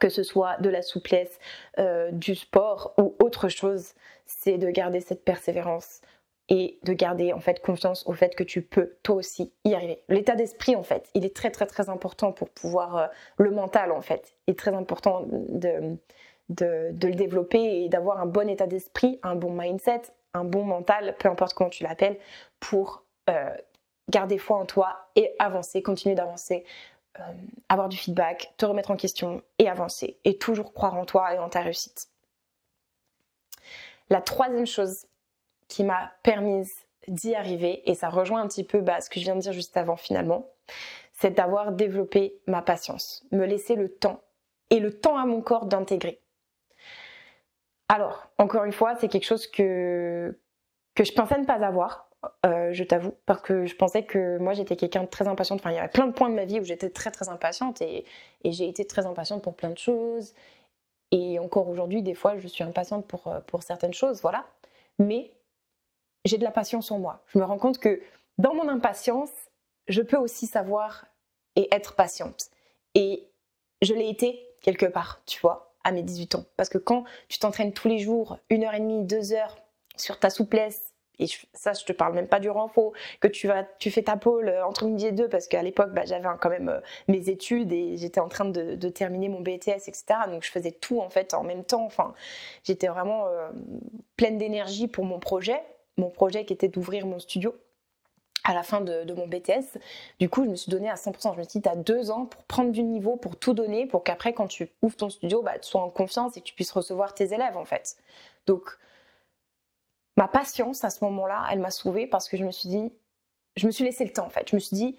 que 0.00 0.08
ce 0.08 0.22
soit 0.22 0.56
de 0.58 0.68
la 0.68 0.82
souplesse, 0.82 1.38
euh, 1.78 2.10
du 2.12 2.34
sport 2.34 2.94
ou 2.98 3.14
autre 3.22 3.48
chose, 3.48 3.94
c'est 4.26 4.58
de 4.58 4.70
garder 4.70 5.00
cette 5.00 5.24
persévérance 5.24 6.00
et 6.48 6.78
de 6.82 6.92
garder 6.92 7.32
en 7.32 7.40
fait 7.40 7.60
confiance 7.62 8.06
au 8.06 8.12
fait 8.12 8.34
que 8.34 8.44
tu 8.44 8.62
peux 8.62 8.96
toi 9.02 9.16
aussi 9.16 9.52
y 9.64 9.74
arriver. 9.74 10.02
L'état 10.08 10.34
d'esprit 10.34 10.76
en 10.76 10.82
fait, 10.82 11.08
il 11.14 11.24
est 11.24 11.34
très 11.34 11.50
très 11.50 11.66
très 11.66 11.88
important 11.88 12.32
pour 12.32 12.50
pouvoir 12.50 12.96
euh, 12.96 13.06
le 13.38 13.50
mental 13.50 13.92
en 13.92 14.00
fait, 14.00 14.34
est 14.46 14.58
très 14.58 14.74
important 14.74 15.24
de, 15.28 15.96
de, 16.48 17.06
le 17.06 17.14
développer 17.14 17.84
et 17.84 17.88
d'avoir 17.88 18.20
un 18.20 18.26
bon 18.26 18.48
état 18.48 18.66
d'esprit, 18.66 19.18
un 19.22 19.34
bon 19.34 19.52
mindset, 19.52 20.02
un 20.34 20.44
bon 20.44 20.64
mental, 20.64 21.16
peu 21.18 21.28
importe 21.28 21.54
comment 21.54 21.70
tu 21.70 21.82
l'appelles, 21.82 22.18
pour 22.60 23.04
euh, 23.30 23.54
garder 24.10 24.38
foi 24.38 24.58
en 24.58 24.66
toi 24.66 25.08
et 25.16 25.34
avancer, 25.38 25.82
continuer 25.82 26.14
d'avancer, 26.14 26.64
euh, 27.20 27.22
avoir 27.68 27.88
du 27.88 27.96
feedback, 27.96 28.52
te 28.56 28.66
remettre 28.66 28.90
en 28.90 28.96
question 28.96 29.42
et 29.58 29.68
avancer 29.68 30.18
et 30.24 30.38
toujours 30.38 30.72
croire 30.72 30.94
en 30.94 31.04
toi 31.04 31.34
et 31.34 31.38
en 31.38 31.48
ta 31.48 31.60
réussite. 31.60 32.08
La 34.10 34.20
troisième 34.20 34.66
chose 34.66 35.06
qui 35.72 35.84
m'a 35.84 36.12
permise 36.22 36.74
d'y 37.08 37.34
arriver, 37.34 37.82
et 37.90 37.94
ça 37.94 38.10
rejoint 38.10 38.42
un 38.42 38.46
petit 38.46 38.62
peu 38.62 38.80
bah, 38.80 39.00
ce 39.00 39.08
que 39.08 39.18
je 39.18 39.24
viens 39.24 39.34
de 39.34 39.40
dire 39.40 39.52
juste 39.52 39.76
avant 39.76 39.96
finalement, 39.96 40.46
c'est 41.14 41.30
d'avoir 41.30 41.72
développé 41.72 42.40
ma 42.46 42.60
patience, 42.60 43.24
me 43.32 43.46
laisser 43.46 43.74
le 43.74 43.88
temps 43.88 44.20
et 44.70 44.80
le 44.80 44.92
temps 44.92 45.16
à 45.16 45.24
mon 45.24 45.40
corps 45.40 45.66
d'intégrer. 45.66 46.20
Alors, 47.88 48.30
encore 48.38 48.64
une 48.64 48.72
fois, 48.72 48.94
c'est 48.96 49.08
quelque 49.08 49.24
chose 49.24 49.46
que, 49.46 50.38
que 50.94 51.04
je 51.04 51.12
pensais 51.12 51.38
ne 51.38 51.44
pas 51.46 51.54
avoir, 51.54 52.08
euh, 52.46 52.72
je 52.72 52.84
t'avoue, 52.84 53.14
parce 53.26 53.40
que 53.40 53.64
je 53.64 53.74
pensais 53.74 54.04
que 54.04 54.38
moi 54.38 54.52
j'étais 54.52 54.76
quelqu'un 54.76 55.02
de 55.02 55.08
très 55.08 55.26
impatiente. 55.26 55.60
Enfin, 55.60 55.70
il 55.70 55.76
y 55.76 55.78
avait 55.78 55.88
plein 55.88 56.06
de 56.06 56.12
points 56.12 56.28
de 56.28 56.34
ma 56.34 56.44
vie 56.44 56.60
où 56.60 56.64
j'étais 56.64 56.90
très 56.90 57.10
très 57.10 57.28
impatiente 57.30 57.80
et, 57.80 58.04
et 58.44 58.52
j'ai 58.52 58.68
été 58.68 58.86
très 58.86 59.06
impatiente 59.06 59.42
pour 59.42 59.54
plein 59.54 59.70
de 59.70 59.78
choses. 59.78 60.34
Et 61.10 61.38
encore 61.38 61.68
aujourd'hui, 61.68 62.02
des 62.02 62.14
fois, 62.14 62.38
je 62.38 62.46
suis 62.48 62.64
impatiente 62.64 63.06
pour, 63.06 63.26
euh, 63.26 63.40
pour 63.40 63.62
certaines 63.62 63.94
choses, 63.94 64.20
voilà. 64.22 64.44
Mais 64.98 65.32
j'ai 66.24 66.38
de 66.38 66.44
la 66.44 66.50
patience 66.50 66.90
en 66.90 66.98
moi. 66.98 67.22
Je 67.32 67.38
me 67.38 67.44
rends 67.44 67.58
compte 67.58 67.78
que 67.78 68.00
dans 68.38 68.54
mon 68.54 68.68
impatience, 68.68 69.30
je 69.88 70.02
peux 70.02 70.16
aussi 70.16 70.46
savoir 70.46 71.06
et 71.56 71.68
être 71.74 71.94
patiente. 71.94 72.50
Et 72.94 73.28
je 73.82 73.94
l'ai 73.94 74.08
été 74.08 74.40
quelque 74.60 74.86
part, 74.86 75.22
tu 75.26 75.40
vois, 75.40 75.74
à 75.84 75.92
mes 75.92 76.02
18 76.02 76.36
ans. 76.36 76.44
Parce 76.56 76.68
que 76.68 76.78
quand 76.78 77.04
tu 77.28 77.38
t'entraînes 77.38 77.72
tous 77.72 77.88
les 77.88 77.98
jours, 77.98 78.38
une 78.48 78.64
heure 78.64 78.74
et 78.74 78.80
demie, 78.80 79.04
deux 79.04 79.32
heures 79.32 79.58
sur 79.96 80.18
ta 80.18 80.30
souplesse, 80.30 80.92
et 81.18 81.26
ça 81.52 81.72
je 81.72 81.84
te 81.84 81.92
parle 81.92 82.14
même 82.14 82.28
pas 82.28 82.40
du 82.40 82.48
renfort, 82.48 82.92
que 83.20 83.28
tu 83.28 83.46
vas, 83.46 83.64
tu 83.78 83.90
fais 83.90 84.02
ta 84.02 84.16
pole 84.16 84.48
euh, 84.48 84.66
entre 84.66 84.86
midi 84.86 85.06
et 85.06 85.12
deux, 85.12 85.28
parce 85.28 85.46
qu'à 85.46 85.62
l'époque 85.62 85.92
bah, 85.92 86.02
j'avais 86.06 86.26
quand 86.40 86.48
même 86.48 86.68
euh, 86.68 86.80
mes 87.08 87.28
études 87.28 87.72
et 87.72 87.96
j'étais 87.96 88.20
en 88.20 88.28
train 88.28 88.46
de, 88.46 88.88
terminer 88.88 89.28
mon 89.28 89.40
BTS, 89.40 89.88
etc. 89.88 90.04
Donc 90.28 90.42
je 90.42 90.50
faisais 90.50 90.72
tout 90.72 91.00
en 91.00 91.10
fait 91.10 91.34
en 91.34 91.42
même 91.42 91.64
temps. 91.64 91.84
Enfin, 91.84 92.14
j'étais 92.64 92.88
vraiment 92.88 93.26
euh, 93.26 93.50
pleine 94.16 94.38
d'énergie 94.38 94.88
pour 94.88 95.04
mon 95.04 95.18
projet 95.18 95.60
mon 95.96 96.10
projet 96.10 96.44
qui 96.44 96.52
était 96.52 96.68
d'ouvrir 96.68 97.06
mon 97.06 97.18
studio 97.18 97.54
à 98.44 98.54
la 98.54 98.62
fin 98.62 98.80
de, 98.80 99.12
mon 99.12 99.26
BTS. 99.26 99.78
Du 100.18 100.28
coup, 100.28 100.44
je 100.44 100.50
me 100.50 100.56
suis 100.56 100.70
donné 100.70 100.90
à 100.90 100.94
100%. 100.94 101.34
Je 101.34 101.38
me 101.38 101.44
suis 101.44 101.60
dit, 101.60 101.62
tu 101.62 101.68
as 101.68 101.76
deux 101.76 102.10
ans 102.10 102.26
pour 102.26 102.42
prendre 102.44 102.72
du 102.72 102.82
niveau, 102.82 103.16
pour 103.16 103.36
tout 103.36 103.54
donner, 103.54 103.86
pour 103.86 104.02
qu'après, 104.02 104.32
quand 104.32 104.48
tu 104.48 104.68
ouvres 104.82 104.96
ton 104.96 105.10
studio, 105.10 105.42
bah, 105.42 105.58
tu 105.58 105.68
sois 105.68 105.82
en 105.82 105.90
confiance 105.90 106.36
et 106.36 106.40
que 106.40 106.46
tu 106.46 106.54
puisses 106.54 106.72
recevoir 106.72 107.14
tes 107.14 107.32
élèves, 107.32 107.56
en 107.56 107.64
fait. 107.64 107.96
Donc, 108.46 108.78
ma 110.16 110.28
patience 110.28 110.84
à 110.84 110.90
ce 110.90 111.04
moment-là, 111.04 111.46
elle 111.52 111.60
m'a 111.60 111.70
sauvée 111.70 112.06
parce 112.06 112.28
que 112.28 112.36
je 112.36 112.44
me 112.44 112.50
suis 112.50 112.68
dit, 112.68 112.92
je 113.56 113.66
me 113.66 113.70
suis 113.70 113.84
laissé 113.84 114.04
le 114.04 114.12
temps, 114.12 114.26
en 114.26 114.30
fait. 114.30 114.48
Je 114.50 114.56
me 114.56 114.60
suis 114.60 114.74
dit, 114.74 114.98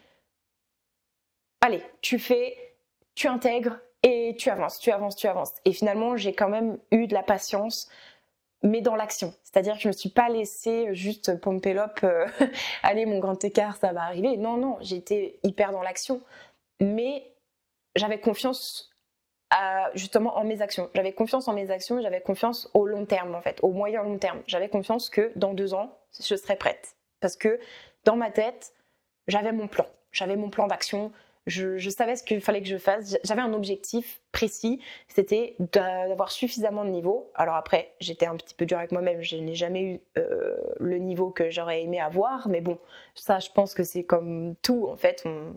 allez, 1.62 1.83
tu 2.01 2.19
fais, 2.19 2.55
tu 3.15 3.27
intègres 3.27 3.77
et 4.03 4.35
tu 4.38 4.50
avances, 4.50 4.79
tu 4.79 4.91
avances, 4.91 5.15
tu 5.15 5.27
avances. 5.27 5.53
Et 5.65 5.73
finalement, 5.73 6.15
j'ai 6.15 6.33
quand 6.33 6.50
même 6.50 6.77
eu 6.91 7.07
de 7.07 7.13
la 7.13 7.23
patience 7.23 7.89
mais 8.63 8.82
dans 8.82 8.96
l'action. 8.96 9.34
C'est-à-dire 9.43 9.75
que 9.75 9.82
je 9.82 9.88
me 9.89 9.93
suis 9.93 10.10
pas 10.10 10.29
laissée 10.29 10.96
juste 10.96 11.39
pomper 11.39 11.74
l'op, 11.74 12.00
euh, 12.03 12.27
allez 12.84 13.05
mon 13.05 13.20
grand 13.20 13.43
écart, 13.43 13.75
ça 13.75 13.93
va 13.93 14.03
arriver. 14.03 14.38
Non, 14.38 14.58
non, 14.58 14.77
j'étais 14.82 15.39
hyper 15.43 15.72
dans 15.72 15.83
l'action, 15.83 16.22
mais 16.79 17.31
j'avais 17.96 18.20
confiance 18.20 18.90
justement 19.94 20.37
en 20.37 20.44
mes 20.44 20.61
actions. 20.61 20.90
J'avais 20.96 21.14
confiance 21.14 21.48
en 21.48 21.53
mes 21.53 21.70
actions, 21.70 22.01
j'avais 22.01 22.22
confiance 22.22 22.70
au 22.74 22.87
long 22.87 23.05
terme 23.05 23.35
en 23.35 23.42
fait, 23.42 23.59
au 23.61 23.72
moyen 23.72 24.01
long 24.03 24.18
terme. 24.18 24.42
J'avais 24.48 24.70
confiance 24.70 25.09
que 25.09 25.31
dans 25.35 25.53
deux 25.53 25.74
ans, 25.74 25.96
je 26.20 26.35
serais 26.35 26.55
prête. 26.55 26.96
Parce 27.20 27.35
que 27.35 27.59
dans 28.03 28.16
ma 28.16 28.31
tête, 28.31 28.74
j'avais 29.27 29.51
mon 29.51 29.68
plan. 29.68 29.85
J'avais 30.11 30.35
mon 30.35 30.50
plan 30.50 30.68
d'action, 30.68 31.11
je, 31.46 31.90
savais 31.90 32.16
ce 32.16 32.24
qu'il 32.24 32.42
fallait 32.42 32.62
que 32.62 32.68
je 32.68 32.77
fasse. 32.77 33.18
J'avais 33.24 33.42
un 33.42 33.53
objectif 33.53 34.22
précis, 34.32 34.82
c'était 35.08 35.56
d'avoir 35.74 36.32
suffisamment 36.32 36.86
de 36.86 36.90
niveau. 36.90 37.32
Alors 37.36 37.56
après, 37.56 37.94
j'étais 38.00 38.25
un 38.25 38.36
petit 38.36 38.56
peu 38.56 38.66
dur 38.66 38.77
avec 38.77 38.92
moi-même, 38.92 39.22
je 39.22 39.36
n'ai 39.36 39.56
jamais 39.56 39.84
eu 39.84 40.00
euh, 40.18 40.56
le 40.79 40.98
niveau 40.98 41.29
que 41.32 41.50
j'aurais 41.50 41.84
aimé 41.84 42.00
avoir, 42.00 42.48
mais 42.48 42.62
bon, 42.62 42.79
ça, 43.16 43.40
je 43.40 43.50
pense 43.51 43.74
que 43.74 43.84
c'est 43.84 44.03
comme 44.03 44.56
tout, 44.62 44.88
en 44.88 44.96
fait, 44.96 45.24
on, 45.25 45.53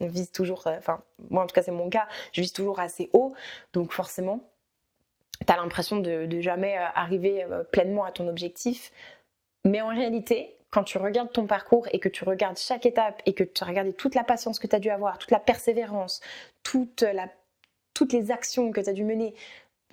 vise 0.00 0.30
toujours, 0.30 0.64
enfin, 0.66 1.02
moi 1.30 1.42
en 1.42 1.46
tout 1.46 1.54
cas, 1.54 1.62
c'est 1.62 1.72
mon 1.72 1.90
cas, 1.90 2.06
je 2.32 2.40
vise 2.40 2.52
toujours 2.52 2.80
assez 2.80 3.10
haut, 3.12 3.34
donc 3.72 3.92
forcément, 3.92 4.40
tu 5.46 5.52
as 5.52 5.56
l'impression 5.56 5.98
de, 5.98 6.26
de, 6.26 6.40
jamais 6.40 6.76
euh, 6.78 6.84
arriver 6.94 7.44
euh, 7.44 7.62
pleinement 7.64 8.04
à 8.04 8.12
ton 8.12 8.28
objectif. 8.28 8.92
Mais 9.64 9.80
en 9.80 9.88
réalité, 9.88 10.57
quand 10.70 10.84
tu 10.84 10.98
regardes 10.98 11.32
ton 11.32 11.46
parcours 11.46 11.88
et 11.92 11.98
que 11.98 12.08
tu 12.08 12.24
regardes 12.24 12.58
chaque 12.58 12.86
étape 12.86 13.22
et 13.26 13.34
que 13.34 13.44
tu 13.44 13.64
as 13.64 13.66
regardé 13.66 13.92
toute 13.92 14.14
la 14.14 14.24
patience 14.24 14.58
que 14.58 14.66
tu 14.66 14.76
as 14.76 14.80
dû 14.80 14.90
avoir, 14.90 15.18
toute 15.18 15.30
la 15.30 15.40
persévérance, 15.40 16.20
toutes 16.62 17.02
les 18.12 18.30
actions 18.30 18.70
que 18.70 18.80
tu 18.80 18.90
as 18.90 18.92
dû 18.92 19.04
mener, 19.04 19.34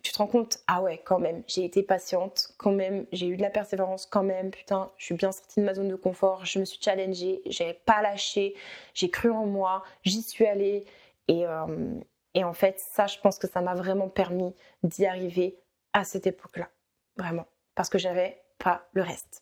tu 0.05 0.11
te 0.11 0.19
rends 0.19 0.27
compte, 0.27 0.59
ah 0.67 0.83
ouais, 0.83 1.01
quand 1.03 1.17
même, 1.17 1.43
j'ai 1.47 1.65
été 1.65 1.81
patiente, 1.81 2.53
quand 2.57 2.71
même, 2.71 3.07
j'ai 3.11 3.27
eu 3.27 3.37
de 3.37 3.41
la 3.41 3.49
persévérance, 3.49 4.05
quand 4.05 4.21
même, 4.21 4.51
putain, 4.51 4.91
je 4.97 5.05
suis 5.05 5.15
bien 5.15 5.31
sortie 5.31 5.59
de 5.59 5.65
ma 5.65 5.73
zone 5.73 5.87
de 5.87 5.95
confort, 5.95 6.45
je 6.45 6.59
me 6.59 6.65
suis 6.65 6.79
challengée, 6.79 7.41
j'ai 7.47 7.73
pas 7.73 8.03
lâché, 8.03 8.53
j'ai 8.93 9.09
cru 9.09 9.31
en 9.31 9.47
moi, 9.47 9.83
j'y 10.03 10.21
suis 10.21 10.45
allée. 10.45 10.85
Et, 11.27 11.47
euh, 11.47 11.99
et 12.35 12.43
en 12.43 12.53
fait, 12.53 12.79
ça, 12.79 13.07
je 13.07 13.17
pense 13.17 13.39
que 13.39 13.47
ça 13.47 13.61
m'a 13.61 13.73
vraiment 13.73 14.07
permis 14.07 14.53
d'y 14.83 15.07
arriver 15.07 15.57
à 15.93 16.03
cette 16.03 16.27
époque-là. 16.27 16.69
Vraiment. 17.17 17.47
Parce 17.73 17.89
que 17.89 17.97
j'avais 17.97 18.43
pas 18.59 18.87
le 18.93 19.01
reste. 19.01 19.41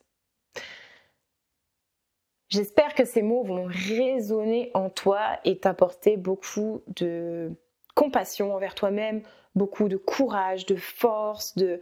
J'espère 2.54 2.94
que 2.94 3.04
ces 3.04 3.24
mots 3.24 3.42
vont 3.42 3.66
résonner 3.66 4.70
en 4.76 4.92
toi 4.92 5.40
et 5.44 5.58
t'apporter 5.58 6.18
beaucoup 6.18 6.84
de 6.96 7.52
compassion 7.96 8.54
envers 8.54 8.76
toi-même, 8.76 9.24
beaucoup 9.56 9.88
de 9.88 9.98
courage, 9.98 10.68
de 10.68 10.76
force, 10.76 11.56
de, 11.56 11.82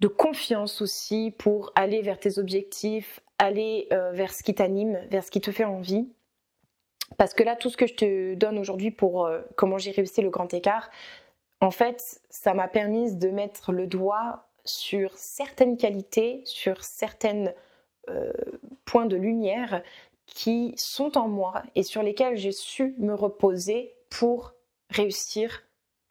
de 0.00 0.08
confiance 0.08 0.82
aussi 0.82 1.32
pour 1.38 1.70
aller 1.76 2.02
vers 2.02 2.18
tes 2.18 2.40
objectifs, 2.40 3.20
aller 3.38 3.86
euh, 3.92 4.10
vers 4.10 4.32
ce 4.32 4.42
qui 4.42 4.56
t'anime, 4.56 4.98
vers 5.08 5.22
ce 5.22 5.30
qui 5.30 5.40
te 5.40 5.52
fait 5.52 5.62
envie. 5.62 6.08
Parce 7.16 7.32
que 7.32 7.44
là, 7.44 7.54
tout 7.54 7.70
ce 7.70 7.76
que 7.76 7.86
je 7.86 7.94
te 7.94 8.34
donne 8.34 8.58
aujourd'hui 8.58 8.90
pour 8.90 9.24
euh, 9.24 9.40
comment 9.54 9.78
j'ai 9.78 9.92
réussi 9.92 10.20
le 10.20 10.30
grand 10.30 10.52
écart, 10.52 10.90
en 11.60 11.70
fait, 11.70 12.20
ça 12.28 12.54
m'a 12.54 12.66
permis 12.66 13.14
de 13.14 13.28
mettre 13.28 13.70
le 13.70 13.86
doigt 13.86 14.48
sur 14.64 15.16
certaines 15.16 15.76
qualités, 15.76 16.42
sur 16.44 16.82
certaines 16.82 17.54
points 18.84 19.06
de 19.06 19.16
lumière 19.16 19.82
qui 20.26 20.74
sont 20.76 21.18
en 21.18 21.28
moi 21.28 21.62
et 21.74 21.82
sur 21.82 22.02
lesquels 22.02 22.36
j'ai 22.36 22.52
su 22.52 22.94
me 22.98 23.14
reposer 23.14 23.94
pour 24.08 24.54
réussir 24.90 25.62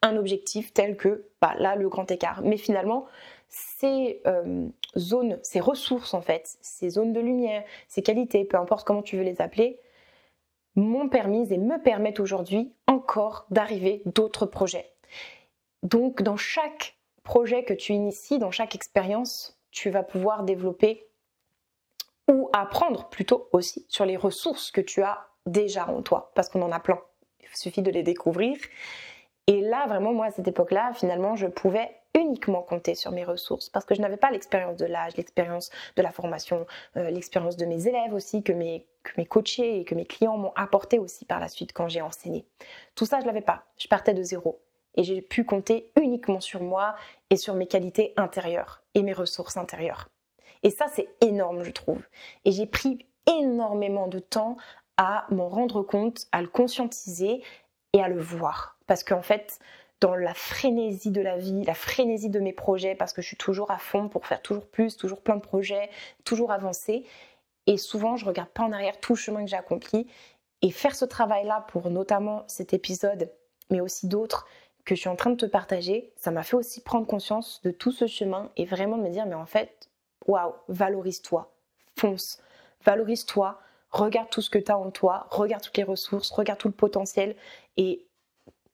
un 0.02 0.16
objectif 0.16 0.72
tel 0.72 0.96
que 0.96 1.26
bah, 1.40 1.54
là 1.58 1.76
le 1.76 1.88
grand 1.88 2.10
écart. 2.10 2.42
Mais 2.42 2.56
finalement, 2.56 3.06
ces 3.48 4.22
euh, 4.26 4.68
zones, 4.96 5.38
ces 5.42 5.60
ressources 5.60 6.14
en 6.14 6.22
fait, 6.22 6.56
ces 6.60 6.90
zones 6.90 7.12
de 7.12 7.20
lumière, 7.20 7.64
ces 7.88 8.02
qualités, 8.02 8.44
peu 8.44 8.56
importe 8.56 8.86
comment 8.86 9.02
tu 9.02 9.16
veux 9.16 9.22
les 9.22 9.40
appeler, 9.40 9.80
m'ont 10.76 11.08
permis 11.08 11.52
et 11.52 11.58
me 11.58 11.82
permettent 11.82 12.20
aujourd'hui 12.20 12.72
encore 12.86 13.46
d'arriver 13.50 14.02
d'autres 14.06 14.46
projets. 14.46 14.92
Donc 15.82 16.22
dans 16.22 16.36
chaque 16.36 16.96
projet 17.22 17.64
que 17.64 17.74
tu 17.74 17.92
inities, 17.92 18.38
dans 18.38 18.50
chaque 18.50 18.74
expérience, 18.74 19.60
tu 19.70 19.90
vas 19.90 20.02
pouvoir 20.02 20.44
développer 20.44 21.09
ou 22.30 22.48
apprendre 22.52 23.08
plutôt 23.08 23.48
aussi 23.52 23.84
sur 23.88 24.06
les 24.06 24.16
ressources 24.16 24.70
que 24.70 24.80
tu 24.80 25.02
as 25.02 25.26
déjà 25.46 25.88
en 25.88 26.02
toi, 26.02 26.32
parce 26.34 26.48
qu'on 26.48 26.62
en 26.62 26.72
a 26.72 26.80
plein. 26.80 27.00
Il 27.42 27.48
suffit 27.56 27.82
de 27.82 27.90
les 27.90 28.02
découvrir. 28.02 28.56
Et 29.46 29.60
là, 29.60 29.86
vraiment, 29.88 30.12
moi, 30.12 30.26
à 30.26 30.30
cette 30.30 30.46
époque-là, 30.46 30.92
finalement, 30.94 31.34
je 31.34 31.48
pouvais 31.48 31.90
uniquement 32.14 32.62
compter 32.62 32.94
sur 32.94 33.10
mes 33.10 33.24
ressources 33.24 33.68
parce 33.68 33.84
que 33.84 33.94
je 33.94 34.00
n'avais 34.00 34.16
pas 34.16 34.30
l'expérience 34.30 34.76
de 34.76 34.86
l'âge, 34.86 35.16
l'expérience 35.16 35.70
de 35.96 36.02
la 36.02 36.10
formation, 36.10 36.66
euh, 36.96 37.10
l'expérience 37.10 37.56
de 37.56 37.66
mes 37.66 37.88
élèves 37.88 38.14
aussi, 38.14 38.42
que 38.42 38.52
mes, 38.52 38.86
que 39.02 39.12
mes 39.16 39.26
coachés 39.26 39.80
et 39.80 39.84
que 39.84 39.94
mes 39.94 40.06
clients 40.06 40.36
m'ont 40.36 40.52
apporté 40.54 40.98
aussi 40.98 41.24
par 41.24 41.40
la 41.40 41.48
suite 41.48 41.72
quand 41.72 41.88
j'ai 41.88 42.00
enseigné. 42.00 42.46
Tout 42.94 43.06
ça, 43.06 43.20
je 43.20 43.26
l'avais 43.26 43.40
pas. 43.40 43.64
Je 43.76 43.88
partais 43.88 44.14
de 44.14 44.22
zéro. 44.22 44.60
Et 44.96 45.04
j'ai 45.04 45.22
pu 45.22 45.44
compter 45.44 45.92
uniquement 46.00 46.40
sur 46.40 46.62
moi 46.62 46.94
et 47.30 47.36
sur 47.36 47.54
mes 47.54 47.66
qualités 47.66 48.12
intérieures 48.16 48.82
et 48.94 49.02
mes 49.02 49.12
ressources 49.12 49.56
intérieures. 49.56 50.08
Et 50.62 50.70
ça, 50.70 50.86
c'est 50.92 51.08
énorme, 51.20 51.62
je 51.62 51.70
trouve. 51.70 52.02
Et 52.44 52.52
j'ai 52.52 52.66
pris 52.66 53.06
énormément 53.26 54.08
de 54.08 54.18
temps 54.18 54.56
à 54.96 55.26
m'en 55.30 55.48
rendre 55.48 55.82
compte, 55.82 56.26
à 56.32 56.42
le 56.42 56.48
conscientiser 56.48 57.42
et 57.92 58.02
à 58.02 58.08
le 58.08 58.20
voir. 58.20 58.78
Parce 58.86 59.04
qu'en 59.04 59.22
fait, 59.22 59.58
dans 60.00 60.14
la 60.14 60.34
frénésie 60.34 61.10
de 61.10 61.20
la 61.20 61.36
vie, 61.36 61.64
la 61.64 61.74
frénésie 61.74 62.30
de 62.30 62.40
mes 62.40 62.52
projets, 62.52 62.94
parce 62.94 63.12
que 63.12 63.22
je 63.22 63.26
suis 63.26 63.36
toujours 63.36 63.70
à 63.70 63.78
fond 63.78 64.08
pour 64.08 64.26
faire 64.26 64.42
toujours 64.42 64.66
plus, 64.66 64.96
toujours 64.96 65.20
plein 65.20 65.36
de 65.36 65.42
projets, 65.42 65.90
toujours 66.24 66.52
avancer. 66.52 67.04
Et 67.66 67.76
souvent, 67.76 68.16
je 68.16 68.24
regarde 68.24 68.48
pas 68.48 68.62
en 68.62 68.72
arrière 68.72 68.98
tout 69.00 69.12
le 69.12 69.18
chemin 69.18 69.44
que 69.44 69.50
j'ai 69.50 69.56
accompli. 69.56 70.06
Et 70.62 70.70
faire 70.70 70.94
ce 70.94 71.04
travail-là 71.04 71.66
pour 71.68 71.90
notamment 71.90 72.44
cet 72.46 72.74
épisode, 72.74 73.30
mais 73.70 73.80
aussi 73.80 74.08
d'autres 74.08 74.46
que 74.84 74.94
je 74.94 75.00
suis 75.00 75.08
en 75.08 75.16
train 75.16 75.30
de 75.30 75.36
te 75.36 75.46
partager, 75.46 76.12
ça 76.16 76.30
m'a 76.30 76.42
fait 76.42 76.56
aussi 76.56 76.82
prendre 76.82 77.06
conscience 77.06 77.60
de 77.62 77.70
tout 77.70 77.92
ce 77.92 78.06
chemin 78.06 78.50
et 78.56 78.64
vraiment 78.64 78.96
me 78.96 79.08
dire, 79.08 79.26
mais 79.26 79.34
en 79.34 79.46
fait, 79.46 79.89
waouh, 80.30 80.54
valorise-toi, 80.68 81.52
fonce, 81.98 82.40
valorise-toi, 82.84 83.60
regarde 83.90 84.30
tout 84.30 84.42
ce 84.42 84.50
que 84.50 84.58
tu 84.58 84.70
as 84.70 84.78
en 84.78 84.90
toi, 84.90 85.26
regarde 85.30 85.62
toutes 85.62 85.76
les 85.76 85.84
ressources, 85.84 86.30
regarde 86.30 86.58
tout 86.58 86.68
le 86.68 86.74
potentiel 86.74 87.36
et 87.76 88.06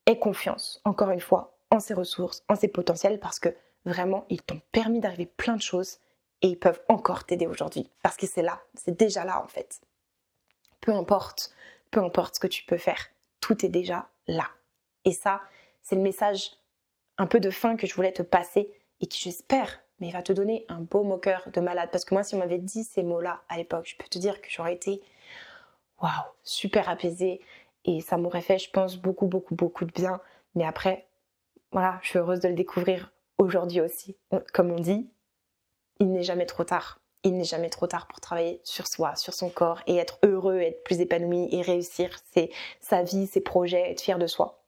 aie 0.07 0.19
confiance, 0.19 0.81
encore 0.85 1.11
une 1.11 1.21
fois, 1.21 1.59
en 1.71 1.81
ces 1.81 1.95
ressources, 1.95 2.45
en 2.49 2.57
ces 2.57 2.69
potentiels, 2.69 3.19
parce 3.19 3.39
que 3.39 3.49
vraiment, 3.85 4.27
ils 4.29 4.43
t'ont 4.43 4.61
permis 4.71 5.01
d'arriver 5.01 5.27
plein 5.27 5.57
de 5.57 5.63
choses 5.63 5.99
et 6.43 6.49
ils 6.49 6.59
peuvent 6.59 6.83
encore 6.89 7.25
t'aider 7.25 7.47
aujourd'hui. 7.47 7.91
Parce 8.03 8.17
que 8.17 8.27
c'est 8.27 8.43
là, 8.43 8.61
c'est 8.75 8.97
déjà 8.97 9.25
là 9.25 9.43
en 9.43 9.49
fait. 9.49 9.81
Peu 10.81 10.93
importe, 10.93 11.55
peu 11.91 12.01
importe 12.01 12.37
ce 12.37 12.41
que 12.41 12.47
tu 12.47 12.65
peux 12.65 12.79
faire, 12.79 13.09
tout 13.41 13.65
est 13.65 13.71
déjà 13.71 14.09
là. 14.27 14.49
Et 15.05 15.13
ça, 15.13 15.41
c'est 15.83 15.97
le 15.97 16.03
message 16.03 16.51
un 17.17 17.27
peu 17.27 17.41
de 17.41 17.51
fin 17.51 17.77
que 17.77 17.87
je 17.87 17.95
voulais 17.95 18.13
te 18.13 18.23
passer 18.23 18.71
et 19.01 19.07
qui, 19.07 19.21
j'espère, 19.21 19.81
mais 20.01 20.11
va 20.11 20.23
te 20.23 20.33
donner 20.33 20.65
un 20.69 20.81
beau 20.81 21.03
moqueur 21.03 21.49
de 21.53 21.61
malade. 21.61 21.89
Parce 21.93 22.05
que 22.05 22.15
moi, 22.15 22.23
si 22.23 22.35
on 22.35 22.39
m'avait 22.39 22.59
dit 22.59 22.85
ces 22.85 23.03
mots-là 23.03 23.43
à 23.49 23.57
l'époque, 23.57 23.87
je 23.87 23.97
peux 23.97 24.09
te 24.09 24.19
dire 24.19 24.41
que 24.41 24.49
j'aurais 24.51 24.75
été, 24.75 25.03
waouh, 26.03 26.11
super 26.43 26.89
apaisée 26.89 27.41
et 27.85 28.01
ça 28.01 28.17
m'aurait 28.17 28.43
fait, 28.43 28.59
je 28.59 28.71
pense, 28.71 28.97
beaucoup, 28.97 29.27
beaucoup, 29.27 29.55
beaucoup 29.55 29.85
de 29.85 29.93
bien. 29.93 30.21
Mais 30.55 30.65
après, 30.65 31.07
voilà, 31.73 31.99
je 32.03 32.09
suis 32.09 32.19
heureuse 32.19 32.41
de 32.41 32.49
le 32.49 32.55
découvrir 32.55 33.13
aujourd'hui 33.39 33.81
aussi. 33.81 34.17
Comme 34.53 34.71
on 34.71 34.81
dit, 34.81 35.09
il 36.01 36.13
n'est 36.13 36.23
jamais 36.23 36.47
trop 36.47 36.65
tard. 36.65 37.01
Il 37.23 37.37
n'est 37.37 37.45
jamais 37.45 37.71
trop 37.71 37.87
tard 37.87 38.07
pour 38.07 38.21
travailler 38.21 38.61
sur 38.63 38.87
soi, 38.87 39.17
sur 39.17 39.35
son 39.35 39.51
corps 39.51 39.81
et 39.87 39.97
être 39.97 40.19
heureux, 40.23 40.59
être 40.59 40.85
plus 40.85 41.01
épanoui 41.01 41.49
et 41.51 41.63
réussir 41.63 42.21
sa 42.81 43.03
vie, 43.03 43.27
ses 43.27 43.41
projets, 43.41 43.91
être 43.91 44.01
fier 44.01 44.19
de 44.19 44.27
soi. 44.27 44.63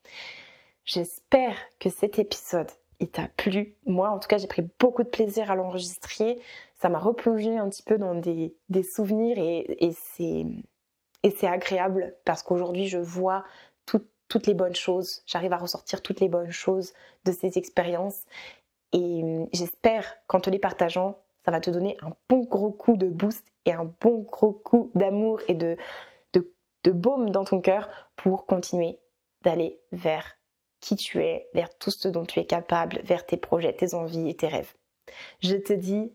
J'espère 0.84 1.56
que 1.78 1.90
cet 1.90 2.18
épisode 2.18 2.70
il 3.00 3.10
t'a 3.10 3.28
plu. 3.36 3.76
Moi, 3.86 4.10
en 4.10 4.18
tout 4.18 4.28
cas, 4.28 4.38
j'ai 4.38 4.46
pris 4.46 4.62
beaucoup 4.78 5.02
de 5.02 5.08
plaisir 5.08 5.50
à 5.50 5.54
l'enregistrer. 5.54 6.40
Ça 6.74 6.88
m'a 6.88 6.98
replongé 6.98 7.56
un 7.56 7.68
petit 7.68 7.82
peu 7.82 7.98
dans 7.98 8.14
des, 8.14 8.54
souvenirs 8.82 9.38
et, 9.38 9.84
et 9.84 9.92
c'est 9.92 10.46
et 11.22 11.30
c'est 11.30 11.48
agréable 11.48 12.14
parce 12.24 12.42
qu'aujourd'hui, 12.42 12.86
je 12.86 12.98
vois 12.98 13.44
toutes 14.28 14.46
les 14.46 14.54
bonnes 14.54 14.74
choses. 14.74 15.22
J'arrive 15.26 15.52
à 15.54 15.56
ressortir 15.56 16.02
toutes 16.02 16.20
les 16.20 16.28
bonnes 16.28 16.50
choses 16.50 16.92
de 17.24 17.32
ces 17.32 17.56
expériences. 17.58 18.24
Et 18.92 19.22
hum, 19.22 19.48
j'espère 19.52 20.16
qu'en 20.26 20.40
te 20.40 20.50
les 20.50 20.58
partageant, 20.58 21.18
ça 21.44 21.50
va 21.50 21.60
te 21.60 21.70
donner 21.70 21.96
un 22.02 22.12
bon 22.28 22.44
gros 22.44 22.70
coup 22.70 22.96
de 22.96 23.08
boost 23.08 23.46
et 23.64 23.72
un 23.72 23.90
bon 24.00 24.18
gros 24.30 24.52
coup 24.52 24.90
d'amour 24.94 25.40
et 25.48 25.54
de, 25.54 25.76
de, 26.34 26.52
de 26.84 26.90
baume 26.90 27.30
dans 27.30 27.44
ton 27.44 27.60
cœur 27.60 27.88
pour 28.16 28.46
continuer 28.46 28.98
d'aller 29.42 29.80
vers 29.92 30.37
qui 30.80 30.96
tu 30.96 31.22
es, 31.22 31.48
vers 31.54 31.76
tout 31.78 31.90
ce 31.90 32.08
dont 32.08 32.24
tu 32.24 32.40
es 32.40 32.44
capable, 32.44 33.00
vers 33.04 33.26
tes 33.26 33.36
projets, 33.36 33.72
tes 33.72 33.94
envies 33.94 34.28
et 34.28 34.34
tes 34.34 34.48
rêves. 34.48 34.74
Je 35.40 35.56
te 35.56 35.72
dis 35.72 36.12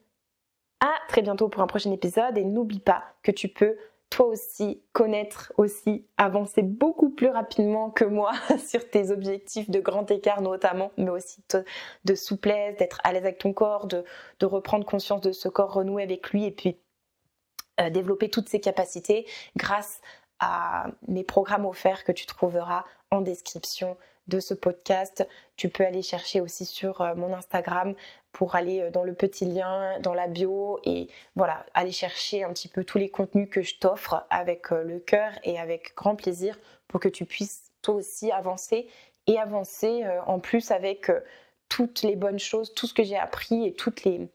à 0.80 0.93
très 1.08 1.21
bientôt 1.21 1.49
pour 1.49 1.62
un 1.62 1.67
prochain 1.67 1.91
épisode 1.91 2.38
et 2.38 2.43
n'oublie 2.43 2.80
pas 2.80 3.04
que 3.23 3.32
tu 3.32 3.47
peux 3.47 3.78
toi 4.13 4.28
aussi 4.28 4.84
connaître 4.91 5.52
aussi, 5.58 6.06
avancer 6.17 6.62
beaucoup 6.62 7.10
plus 7.10 7.30
rapidement 7.30 7.89
que 7.89 8.06
moi 8.06 8.32
sur 8.63 8.88
tes 8.88 9.10
objectifs 9.10 9.71
de 9.71 9.80
grand 9.80 10.10
écart 10.12 10.41
notamment, 10.41 10.91
mais 10.97 11.10
aussi 11.10 11.43
de 12.04 12.13
souplesse, 12.13 12.78
d'être 12.78 13.02
à 13.04 13.12
l'aise 13.12 13.23
avec 13.23 13.39
ton 13.39 13.54
corps, 13.54 13.88
de, 13.88 14.06
reprendre 14.43 14.86
conscience 14.86 15.21
de 15.21 15.32
ce 15.32 15.49
corps 15.49 15.73
renoué 15.73 16.04
avec 16.04 16.30
lui 16.30 16.45
et 16.45 16.52
puis 16.52 16.78
euh, 17.82 17.89
développer 17.89 18.30
toutes 18.30 18.49
ses 18.49 18.60
capacités 18.60 19.26
grâce 19.56 19.99
à 20.39 20.88
mes 21.08 21.23
programmes 21.23 21.65
offerts 21.65 22.04
que 22.04 22.12
tu 22.12 22.28
trouveras 22.28 22.86
en 23.10 23.21
description 23.21 23.97
de 24.27 24.39
ce 24.39 24.53
podcast. 24.53 25.27
Tu 25.55 25.69
peux 25.69 25.86
aller 25.86 26.01
chercher 26.01 26.41
aussi 26.41 26.65
sur 26.65 27.01
euh, 27.01 27.15
mon 27.15 27.33
Instagram 27.33 27.93
pour 28.31 28.55
aller 28.55 28.81
euh, 28.81 28.91
dans 28.91 29.03
le 29.03 29.13
petit 29.13 29.45
lien, 29.45 29.99
dans 29.99 30.13
la 30.13 30.27
bio 30.27 30.79
et 30.83 31.07
voilà, 31.36 31.65
aller 31.73 31.91
chercher 31.91 32.43
un 32.43 32.49
petit 32.53 32.67
peu 32.67 32.83
tous 32.83 32.97
les 32.97 33.09
contenus 33.09 33.49
que 33.49 33.62
je 33.62 33.77
t'offre 33.77 34.25
avec 34.29 34.71
euh, 34.71 34.83
le 34.83 34.99
cœur 34.99 35.31
et 35.43 35.59
avec 35.59 35.93
grand 35.95 36.15
plaisir 36.15 36.57
pour 36.88 36.99
que 36.99 37.09
tu 37.09 37.25
puisses 37.25 37.71
toi 37.81 37.95
aussi 37.95 38.31
avancer 38.31 38.88
et 39.27 39.39
avancer 39.39 40.03
en 40.27 40.39
plus 40.39 40.71
avec 40.71 41.09
toutes 41.69 42.01
les 42.01 42.17
bonnes 42.17 42.39
choses, 42.39 42.73
tout 42.73 42.88
ce 42.88 42.93
que 42.93 43.03
j'ai 43.03 43.17
appris 43.17 43.65
et 43.65 43.73
toutes 43.73 44.03
les, 44.03 44.27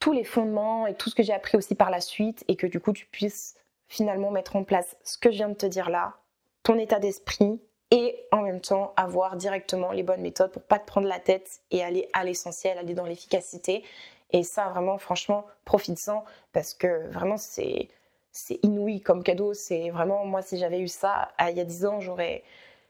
tous 0.00 0.12
les 0.12 0.24
fondements 0.24 0.86
et 0.86 0.94
tout 0.94 1.10
ce 1.10 1.14
que 1.14 1.22
j'ai 1.22 1.32
appris 1.32 1.56
aussi 1.56 1.76
par 1.76 1.90
la 1.90 2.00
suite 2.00 2.44
et 2.48 2.56
que 2.56 2.66
du 2.66 2.80
coup 2.80 2.92
tu 2.92 3.06
puisses 3.06 3.54
finalement 3.88 4.30
mettre 4.30 4.56
en 4.56 4.64
place 4.64 4.96
ce 5.04 5.16
que 5.16 5.30
je 5.30 5.36
viens 5.36 5.48
de 5.48 5.54
te 5.54 5.66
dire 5.66 5.90
là, 5.90 6.16
ton 6.62 6.78
état 6.78 6.98
d'esprit, 6.98 7.60
et 7.94 8.26
en 8.32 8.42
même 8.42 8.60
temps 8.60 8.92
avoir 8.96 9.36
directement 9.36 9.92
les 9.92 10.02
bonnes 10.02 10.20
méthodes 10.20 10.50
pour 10.50 10.62
pas 10.62 10.80
te 10.80 10.84
prendre 10.84 11.06
la 11.06 11.20
tête 11.20 11.60
et 11.70 11.84
aller 11.84 12.08
à 12.12 12.24
l'essentiel, 12.24 12.76
aller 12.76 12.94
dans 12.94 13.04
l'efficacité. 13.04 13.84
Et 14.32 14.42
ça, 14.42 14.68
vraiment, 14.70 14.98
franchement, 14.98 15.46
profite-en 15.64 16.24
parce 16.52 16.74
que 16.74 17.06
vraiment, 17.10 17.36
c'est 17.36 17.88
c'est 18.32 18.58
inouï 18.64 19.00
comme 19.00 19.22
cadeau. 19.22 19.54
C'est 19.54 19.90
vraiment, 19.90 20.24
moi, 20.24 20.42
si 20.42 20.58
j'avais 20.58 20.80
eu 20.80 20.88
ça 20.88 21.30
il 21.48 21.56
y 21.56 21.60
a 21.60 21.64
10 21.64 21.86
ans, 21.86 22.00
j'aurais 22.00 22.42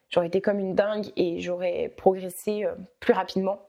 j'aurais 0.09 0.29
été 0.29 0.41
comme 0.41 0.59
une 0.59 0.75
dingue 0.75 1.13
et 1.17 1.39
j'aurais 1.39 1.93
progressé 1.99 2.65
euh, 2.65 2.75
plus 2.99 3.13
rapidement. 3.13 3.61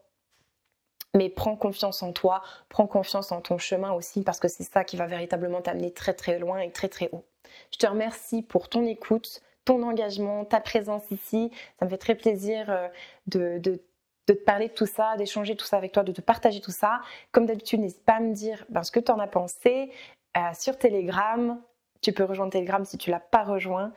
Mais 1.15 1.29
prends 1.29 1.57
confiance 1.57 2.01
en 2.01 2.13
toi, 2.13 2.43
prends 2.69 2.87
confiance 2.87 3.33
en 3.33 3.41
ton 3.41 3.57
chemin 3.57 3.91
aussi 3.91 4.23
parce 4.23 4.39
que 4.39 4.47
c'est 4.47 4.63
ça 4.63 4.85
qui 4.85 4.95
va 4.95 5.05
véritablement 5.05 5.61
t'amener 5.61 5.91
très 5.91 6.13
très 6.13 6.39
loin 6.39 6.59
et 6.59 6.71
très 6.71 6.87
très 6.87 7.09
haut. 7.11 7.25
Je 7.73 7.77
te 7.77 7.87
remercie 7.87 8.41
pour 8.41 8.69
ton 8.69 8.85
écoute 8.85 9.41
ton 9.65 9.83
engagement, 9.83 10.45
ta 10.45 10.61
présence 10.61 11.09
ici. 11.11 11.51
Ça 11.79 11.85
me 11.85 11.89
fait 11.89 11.97
très 11.97 12.15
plaisir 12.15 12.69
euh, 12.69 12.87
de, 13.27 13.81
te 14.27 14.33
parler 14.33 14.69
de 14.69 14.73
tout 14.73 14.85
ça, 14.85 15.15
d'échanger 15.17 15.55
tout 15.55 15.65
ça 15.65 15.77
avec 15.77 15.91
toi, 15.91 16.03
de 16.03 16.11
te 16.11 16.21
partager 16.21 16.61
tout 16.61 16.71
ça. 16.71 17.01
Comme 17.31 17.45
d'habitude, 17.45 17.81
n'hésite 17.81 18.05
pas 18.05 18.13
à 18.13 18.19
me 18.19 18.33
dire 18.33 18.65
ben, 18.69 18.83
ce 18.83 18.91
que 18.91 18.99
tu 18.99 19.11
en 19.11 19.19
as 19.19 19.27
pensé 19.27 19.91
euh, 20.37 20.41
sur 20.57 20.77
Telegram. 20.77 21.59
Tu 22.01 22.13
peux 22.13 22.23
rejoindre 22.23 22.51
Telegram 22.51 22.85
si 22.85 22.97
tu 22.97 23.09
l'as 23.09 23.19
pas 23.19 23.43
rejoint. 23.43 23.91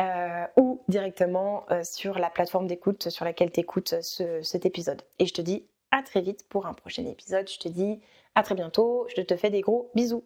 Euh, 0.00 0.46
ou 0.56 0.82
directement 0.88 1.66
sur 1.82 2.18
la 2.18 2.30
plateforme 2.30 2.66
d'écoute 2.66 3.10
sur 3.10 3.26
laquelle 3.26 3.52
tu 3.52 3.60
écoutes 3.60 4.00
cet 4.00 4.64
épisode. 4.64 5.02
Et 5.18 5.26
je 5.26 5.34
te 5.34 5.42
dis 5.42 5.66
à 5.90 6.02
très 6.02 6.22
vite 6.22 6.48
pour 6.48 6.66
un 6.66 6.72
prochain 6.72 7.04
épisode. 7.04 7.50
Je 7.50 7.58
te 7.58 7.68
dis 7.68 8.00
à 8.34 8.42
très 8.42 8.54
bientôt. 8.54 9.06
Je 9.14 9.20
te 9.20 9.36
fais 9.36 9.50
des 9.50 9.60
gros 9.60 9.90
bisous. 9.94 10.24